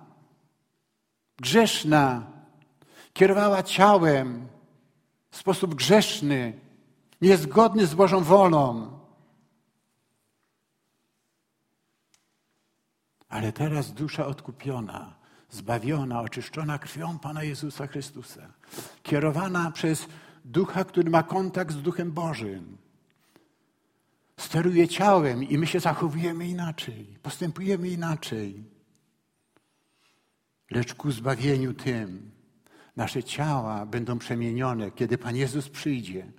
grzeszna, 1.37 2.31
kierowała 3.13 3.63
ciałem 3.63 4.47
w 5.31 5.37
sposób 5.37 5.75
grzeszny, 5.75 6.53
niezgodny 7.21 7.85
z 7.85 7.93
Bożą 7.93 8.23
wolą. 8.23 8.96
Ale 13.29 13.51
teraz 13.51 13.93
dusza 13.93 14.27
odkupiona, 14.27 15.15
zbawiona, 15.49 16.21
oczyszczona 16.21 16.79
krwią 16.79 17.19
Pana 17.19 17.43
Jezusa 17.43 17.87
Chrystusa, 17.87 18.53
kierowana 19.03 19.71
przez 19.71 20.07
ducha, 20.45 20.83
który 20.83 21.09
ma 21.09 21.23
kontakt 21.23 21.73
z 21.73 21.81
Duchem 21.81 22.11
Bożym, 22.11 22.77
steruje 24.37 24.87
ciałem 24.87 25.43
i 25.43 25.57
my 25.57 25.67
się 25.67 25.79
zachowujemy 25.79 26.47
inaczej, 26.47 27.17
postępujemy 27.23 27.89
inaczej. 27.89 28.63
Lecz 30.71 30.93
ku 30.93 31.11
zbawieniu 31.11 31.73
tym 31.73 32.31
nasze 32.95 33.23
ciała 33.23 33.85
będą 33.85 34.19
przemienione, 34.19 34.91
kiedy 34.91 35.17
Pan 35.17 35.35
Jezus 35.35 35.69
przyjdzie 35.69 36.31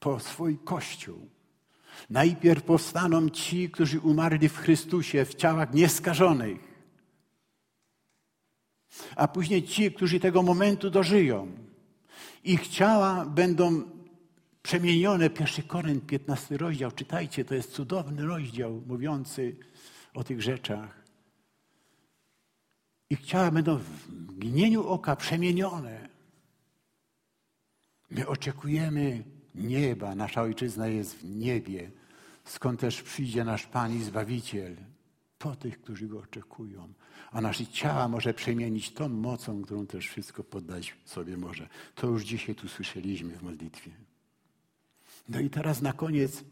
po 0.00 0.20
swój 0.20 0.58
Kościół 0.58 1.28
Najpierw 2.10 2.62
powstaną 2.62 3.28
ci, 3.28 3.70
którzy 3.70 4.00
umarli 4.00 4.48
w 4.48 4.58
Chrystusie 4.58 5.24
w 5.24 5.34
ciałach 5.34 5.74
nieskażonych, 5.74 6.70
a 9.16 9.28
później 9.28 9.62
ci, 9.62 9.92
którzy 9.92 10.20
tego 10.20 10.42
momentu 10.42 10.90
dożyją. 10.90 11.52
Ich 12.44 12.68
ciała 12.68 13.26
będą 13.26 13.82
przemienione. 14.62 15.30
Pierwszy 15.30 15.62
Korynt, 15.62 16.06
15 16.06 16.56
rozdział, 16.56 16.92
czytajcie, 16.92 17.44
to 17.44 17.54
jest 17.54 17.72
cudowny 17.72 18.26
rozdział 18.26 18.82
mówiący 18.86 19.56
o 20.14 20.24
tych 20.24 20.42
rzeczach. 20.42 21.00
Ich 23.10 23.20
ciała 23.20 23.50
będą 23.50 23.76
w 23.76 24.08
mgnieniu 24.12 24.88
oka 24.88 25.16
przemienione. 25.16 26.08
My 28.10 28.26
oczekujemy 28.26 29.24
nieba. 29.54 30.14
Nasza 30.14 30.42
ojczyzna 30.42 30.88
jest 30.88 31.16
w 31.16 31.24
niebie, 31.24 31.90
skąd 32.44 32.80
też 32.80 33.02
przyjdzie 33.02 33.44
nasz 33.44 33.66
Pan 33.66 33.96
i 33.96 34.02
Zbawiciel 34.02 34.76
po 35.38 35.56
tych, 35.56 35.80
którzy 35.80 36.06
Go 36.06 36.18
oczekują. 36.18 36.92
A 37.32 37.40
nasze 37.40 37.66
ciała 37.66 38.08
może 38.08 38.34
przemienić 38.34 38.92
tą 38.92 39.08
mocą, 39.08 39.62
którą 39.62 39.86
też 39.86 40.08
wszystko 40.08 40.44
poddać 40.44 40.94
sobie 41.04 41.36
może. 41.36 41.68
To 41.94 42.06
już 42.06 42.24
dzisiaj 42.24 42.54
tu 42.54 42.68
słyszeliśmy 42.68 43.36
w 43.36 43.42
modlitwie. 43.42 43.90
No 45.28 45.40
i 45.40 45.50
teraz 45.50 45.82
na 45.82 45.92
koniec, 45.92 46.44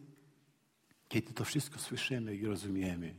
kiedy 1.09 1.33
to 1.33 1.45
wszystko 1.45 1.79
słyszymy 1.79 2.37
i 2.37 2.47
rozumiemy, 2.47 3.15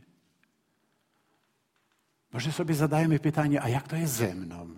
może 2.34 2.52
sobie 2.52 2.76
zadajemy 2.76 3.20
pytanie, 3.20 3.62
a 3.62 3.70
jak 3.70 3.88
to 3.88 3.96
jest 3.96 4.14
ze 4.14 4.36
mną? 4.36 4.76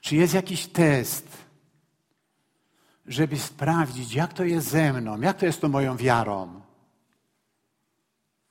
Czy 0.00 0.16
jest 0.16 0.34
jakiś 0.34 0.66
test, 0.66 1.28
żeby 3.08 3.38
sprawdzić, 3.38 4.14
jak 4.14 4.32
to 4.32 4.44
jest 4.44 4.68
ze 4.68 4.92
mną, 4.92 5.20
jak 5.20 5.36
to 5.38 5.46
jest 5.46 5.60
to 5.60 5.68
moją 5.68 5.96
wiarą. 5.96 6.60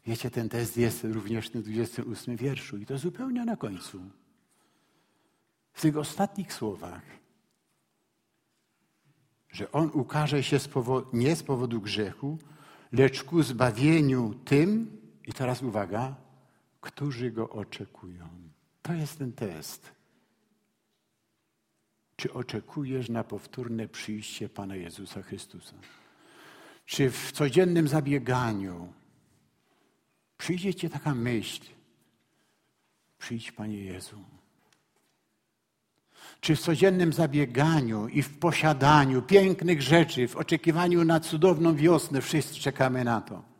Wiecie, 0.06 0.32
ten 0.32 0.50
test 0.50 0.78
jest 0.78 1.04
również 1.04 1.50
w 1.50 1.52
28 1.52 2.36
wierszu 2.36 2.78
i 2.78 2.86
to 2.86 2.98
zupełnie 2.98 3.46
na 3.46 3.56
końcu. 3.56 4.00
W 5.74 5.82
tych 5.82 5.98
ostatnich 5.98 6.54
słowach, 6.54 7.02
że 9.50 9.72
On 9.72 9.90
ukaże 9.94 10.44
się 10.44 10.60
z 10.60 10.68
powodu, 10.68 11.08
nie 11.14 11.36
z 11.36 11.44
powodu 11.44 11.82
grzechu, 11.82 12.38
lecz 12.92 13.24
ku 13.24 13.44
zbawieniu 13.44 14.34
tym, 14.34 15.02
i 15.28 15.34
teraz 15.34 15.64
uwaga, 15.64 16.16
którzy 16.82 17.32
Go 17.32 17.50
oczekują. 17.50 18.30
To 18.82 18.94
jest 18.94 19.18
ten 19.18 19.34
test. 19.34 19.95
Czy 22.16 22.34
oczekujesz 22.34 23.10
na 23.10 23.24
powtórne 23.24 23.88
przyjście 23.88 24.50
Pana 24.50 24.76
Jezusa 24.76 25.22
Chrystusa? 25.22 25.74
Czy 26.86 27.10
w 27.10 27.32
codziennym 27.32 27.88
zabieganiu 27.88 28.94
przyjdzie 30.38 30.74
Ci 30.74 30.90
taka 30.90 31.16
myśl, 31.16 31.62
przyjdź 33.18 33.52
Panie 33.52 33.78
Jezu. 33.78 34.24
Czy 36.42 36.56
w 36.56 36.60
codziennym 36.60 37.14
zabieganiu 37.14 38.08
i 38.08 38.22
w 38.22 38.40
posiadaniu 38.40 39.22
pięknych 39.22 39.82
rzeczy, 39.82 40.28
w 40.28 40.36
oczekiwaniu 40.36 41.04
na 41.04 41.20
cudowną 41.20 41.76
wiosnę, 41.76 42.22
wszyscy 42.22 42.56
czekamy 42.56 43.04
na 43.04 43.22
to 43.22 43.55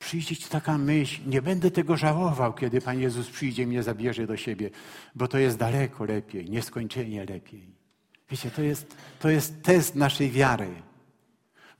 przyjdzie 0.00 0.36
ci 0.36 0.48
taka 0.48 0.78
myśl, 0.78 1.20
nie 1.26 1.42
będę 1.42 1.70
tego 1.70 1.96
żałował, 1.96 2.54
kiedy 2.54 2.80
Pan 2.80 3.00
Jezus 3.00 3.30
przyjdzie 3.30 3.62
i 3.62 3.66
mnie 3.66 3.82
zabierze 3.82 4.26
do 4.26 4.36
siebie, 4.36 4.70
bo 5.14 5.28
to 5.28 5.38
jest 5.38 5.58
daleko 5.58 6.04
lepiej, 6.04 6.50
nieskończenie 6.50 7.24
lepiej. 7.24 7.74
Wiecie, 8.30 8.50
to 8.50 8.62
jest, 8.62 8.96
to 9.18 9.30
jest 9.30 9.62
test 9.62 9.94
naszej 9.94 10.30
wiary, 10.30 10.82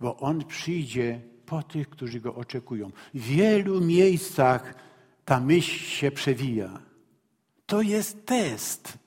bo 0.01 0.17
On 0.17 0.45
przyjdzie 0.45 1.21
po 1.47 1.63
tych, 1.63 1.89
którzy 1.89 2.21
Go 2.21 2.35
oczekują. 2.35 2.91
W 3.15 3.21
wielu 3.21 3.81
miejscach 3.81 4.75
ta 5.25 5.41
myśl 5.41 5.85
się 5.85 6.11
przewija. 6.11 6.83
To 7.67 7.83
jest 7.83 8.27
test 8.27 8.99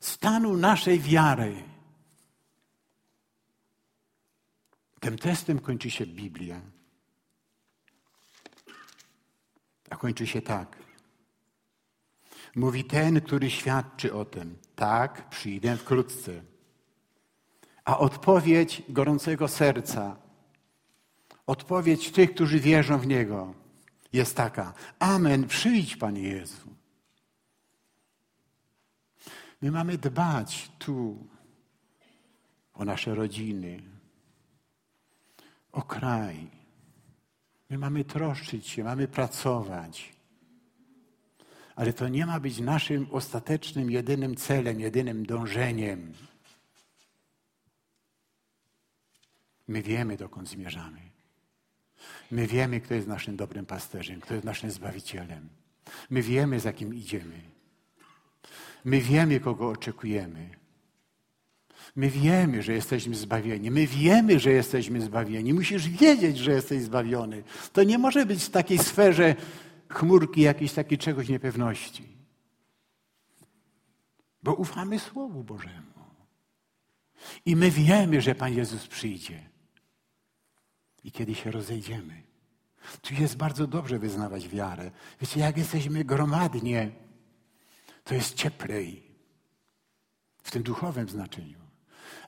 stanu 0.00 0.56
naszej 0.56 1.00
wiary. 1.00 1.54
Tym 5.00 5.18
testem 5.18 5.58
kończy 5.58 5.90
się 5.90 6.06
Biblia. 6.06 6.60
A 9.92 9.96
kończy 9.96 10.26
się 10.26 10.42
tak. 10.42 10.76
Mówi 12.56 12.84
ten, 12.84 13.20
który 13.20 13.50
świadczy 13.50 14.14
o 14.14 14.24
tym. 14.24 14.58
Tak, 14.76 15.28
przyjdę 15.28 15.76
wkrótce. 15.76 16.42
A 17.84 17.98
odpowiedź 17.98 18.82
gorącego 18.88 19.48
serca, 19.48 20.16
odpowiedź 21.46 22.12
tych, 22.12 22.34
którzy 22.34 22.60
wierzą 22.60 22.98
w 22.98 23.06
Niego, 23.06 23.54
jest 24.12 24.36
taka: 24.36 24.74
Amen, 24.98 25.46
przyjdź, 25.46 25.96
Panie 25.96 26.22
Jezu. 26.22 26.68
My 29.62 29.70
mamy 29.70 29.98
dbać 29.98 30.70
tu 30.78 31.26
o 32.74 32.84
nasze 32.84 33.14
rodziny, 33.14 33.82
o 35.72 35.82
kraj. 35.82 36.61
My 37.72 37.78
mamy 37.78 38.04
troszczyć 38.04 38.68
się, 38.68 38.84
mamy 38.84 39.08
pracować. 39.08 40.12
Ale 41.76 41.92
to 41.92 42.08
nie 42.08 42.26
ma 42.26 42.40
być 42.40 42.58
naszym 42.58 43.06
ostatecznym, 43.10 43.90
jedynym 43.90 44.36
celem, 44.36 44.80
jedynym 44.80 45.26
dążeniem. 45.26 46.12
My 49.68 49.82
wiemy, 49.82 50.16
dokąd 50.16 50.48
zmierzamy. 50.48 51.00
My 52.30 52.46
wiemy, 52.46 52.80
kto 52.80 52.94
jest 52.94 53.08
naszym 53.08 53.36
dobrym 53.36 53.66
pasterzem, 53.66 54.20
kto 54.20 54.34
jest 54.34 54.46
naszym 54.46 54.70
zbawicielem. 54.70 55.48
My 56.10 56.22
wiemy, 56.22 56.60
za 56.60 56.72
kim 56.72 56.94
idziemy. 56.94 57.40
My 58.84 59.00
wiemy, 59.00 59.40
kogo 59.40 59.68
oczekujemy. 59.68 60.61
My 61.96 62.10
wiemy, 62.10 62.62
że 62.62 62.72
jesteśmy 62.72 63.14
zbawieni. 63.14 63.70
My 63.70 63.86
wiemy, 63.86 64.40
że 64.40 64.50
jesteśmy 64.52 65.00
zbawieni. 65.00 65.54
Musisz 65.54 65.88
wiedzieć, 65.88 66.38
że 66.38 66.52
jesteś 66.52 66.82
zbawiony. 66.82 67.42
To 67.72 67.82
nie 67.82 67.98
może 67.98 68.26
być 68.26 68.44
w 68.44 68.50
takiej 68.50 68.78
sferze 68.78 69.34
chmurki, 69.88 70.40
jakiejś 70.40 70.72
takiej 70.72 70.98
czegoś 70.98 71.28
niepewności. 71.28 72.08
Bo 74.42 74.54
ufamy 74.54 74.98
Słowu 74.98 75.44
Bożemu. 75.44 75.92
I 77.46 77.56
my 77.56 77.70
wiemy, 77.70 78.20
że 78.20 78.34
Pan 78.34 78.54
Jezus 78.54 78.86
przyjdzie. 78.86 79.50
I 81.04 81.12
kiedy 81.12 81.34
się 81.34 81.50
rozejdziemy, 81.50 82.22
tu 83.00 83.14
jest 83.14 83.36
bardzo 83.36 83.66
dobrze 83.66 83.98
wyznawać 83.98 84.48
wiarę. 84.48 84.90
Wiecie, 85.20 85.40
jak 85.40 85.56
jesteśmy 85.56 86.04
gromadnie, 86.04 86.90
to 88.04 88.14
jest 88.14 88.34
cieplej. 88.34 89.02
W 90.42 90.50
tym 90.50 90.62
duchowym 90.62 91.08
znaczeniu. 91.08 91.61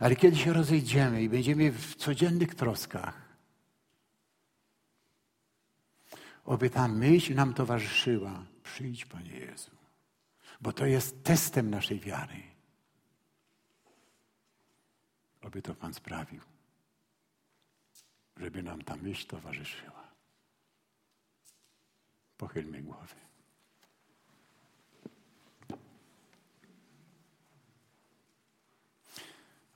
Ale 0.01 0.17
kiedy 0.17 0.37
się 0.37 0.53
rozejdziemy 0.53 1.23
i 1.23 1.29
będziemy 1.29 1.73
w 1.73 1.95
codziennych 1.95 2.55
troskach, 2.55 3.25
oby 6.45 6.71
ta 6.71 6.89
myśl 6.89 7.35
nam 7.35 7.55
towarzyszyła. 7.55 8.45
Przyjdź, 8.63 9.05
Panie 9.05 9.31
Jezu. 9.31 9.71
Bo 10.61 10.73
to 10.73 10.87
jest 10.87 11.25
testem 11.25 11.71
naszej 11.71 12.01
wiary. 12.01 12.43
Oby 15.43 15.63
to 15.63 15.75
Pan 15.75 15.95
sprawił, 15.95 16.41
żeby 18.37 18.63
nam 18.63 18.85
ta 18.85 18.97
myśl 18.97 19.27
towarzyszyła. 19.27 20.05
Pochylmy 22.37 22.83
głowy. 22.83 23.24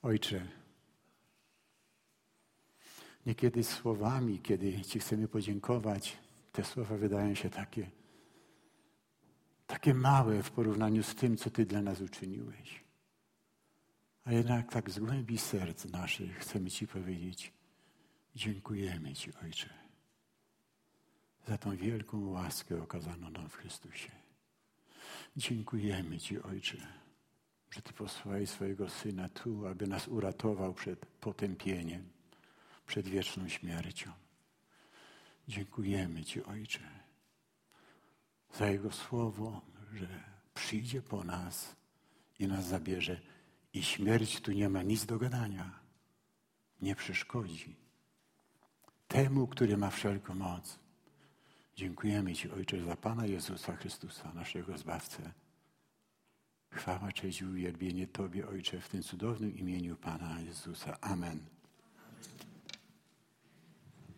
Ojcze, 0.02 0.46
niekiedy 3.26 3.64
słowami, 3.64 4.38
kiedy 4.38 4.82
Ci 4.82 5.00
chcemy 5.00 5.28
podziękować, 5.28 6.18
te 6.52 6.64
słowa 6.64 6.96
wydają 6.96 7.34
się 7.34 7.50
takie, 7.50 7.90
takie 9.66 9.94
małe 9.94 10.42
w 10.42 10.50
porównaniu 10.50 11.02
z 11.02 11.14
tym, 11.14 11.36
co 11.36 11.50
Ty 11.50 11.66
dla 11.66 11.82
nas 11.82 12.00
uczyniłeś. 12.00 12.84
A 14.24 14.32
jednak 14.32 14.72
tak 14.72 14.90
z 14.90 14.98
głębi 14.98 15.38
serc 15.38 15.84
naszych 15.84 16.38
chcemy 16.38 16.70
Ci 16.70 16.86
powiedzieć, 16.86 17.52
dziękujemy 18.34 19.14
Ci, 19.14 19.30
Ojcze, 19.44 19.70
za 21.46 21.58
tą 21.58 21.76
wielką 21.76 22.28
łaskę 22.28 22.82
okazaną 22.82 23.30
nam 23.30 23.48
w 23.48 23.56
Chrystusie. 23.56 24.10
Dziękujemy 25.36 26.18
Ci, 26.18 26.42
Ojcze 26.42 26.97
że 27.70 27.82
Ty 27.82 27.92
posłałeś 27.92 28.50
swojego 28.50 28.88
Syna 28.88 29.28
tu, 29.28 29.66
aby 29.66 29.86
nas 29.86 30.08
uratował 30.08 30.74
przed 30.74 31.06
potępieniem, 31.06 32.08
przed 32.86 33.08
wieczną 33.08 33.48
śmiercią. 33.48 34.12
Dziękujemy 35.48 36.24
Ci, 36.24 36.44
Ojcze, 36.44 36.80
za 38.54 38.70
Jego 38.70 38.92
słowo, 38.92 39.60
że 39.94 40.08
przyjdzie 40.54 41.02
po 41.02 41.24
nas 41.24 41.76
i 42.38 42.46
nas 42.46 42.66
zabierze. 42.66 43.20
I 43.72 43.82
śmierć 43.82 44.40
tu 44.40 44.52
nie 44.52 44.68
ma 44.68 44.82
nic 44.82 45.06
do 45.06 45.18
gadania. 45.18 45.80
Nie 46.82 46.94
przeszkodzi. 46.94 47.76
Temu, 49.08 49.46
który 49.46 49.76
ma 49.76 49.90
wszelką 49.90 50.34
moc. 50.34 50.78
Dziękujemy 51.76 52.34
Ci, 52.34 52.50
Ojcze, 52.50 52.84
za 52.84 52.96
Pana 52.96 53.26
Jezusa 53.26 53.76
Chrystusa, 53.76 54.32
naszego 54.32 54.78
Zbawcę. 54.78 55.32
Chwała, 56.78 57.12
cześć 57.12 57.40
i 57.40 57.44
uwielbienie 57.44 58.06
Tobie, 58.06 58.48
Ojcze, 58.48 58.80
w 58.80 58.88
tym 58.88 59.02
cudownym 59.02 59.56
imieniu 59.56 59.96
Pana 59.96 60.40
Jezusa. 60.40 61.00
Amen. 61.00 61.57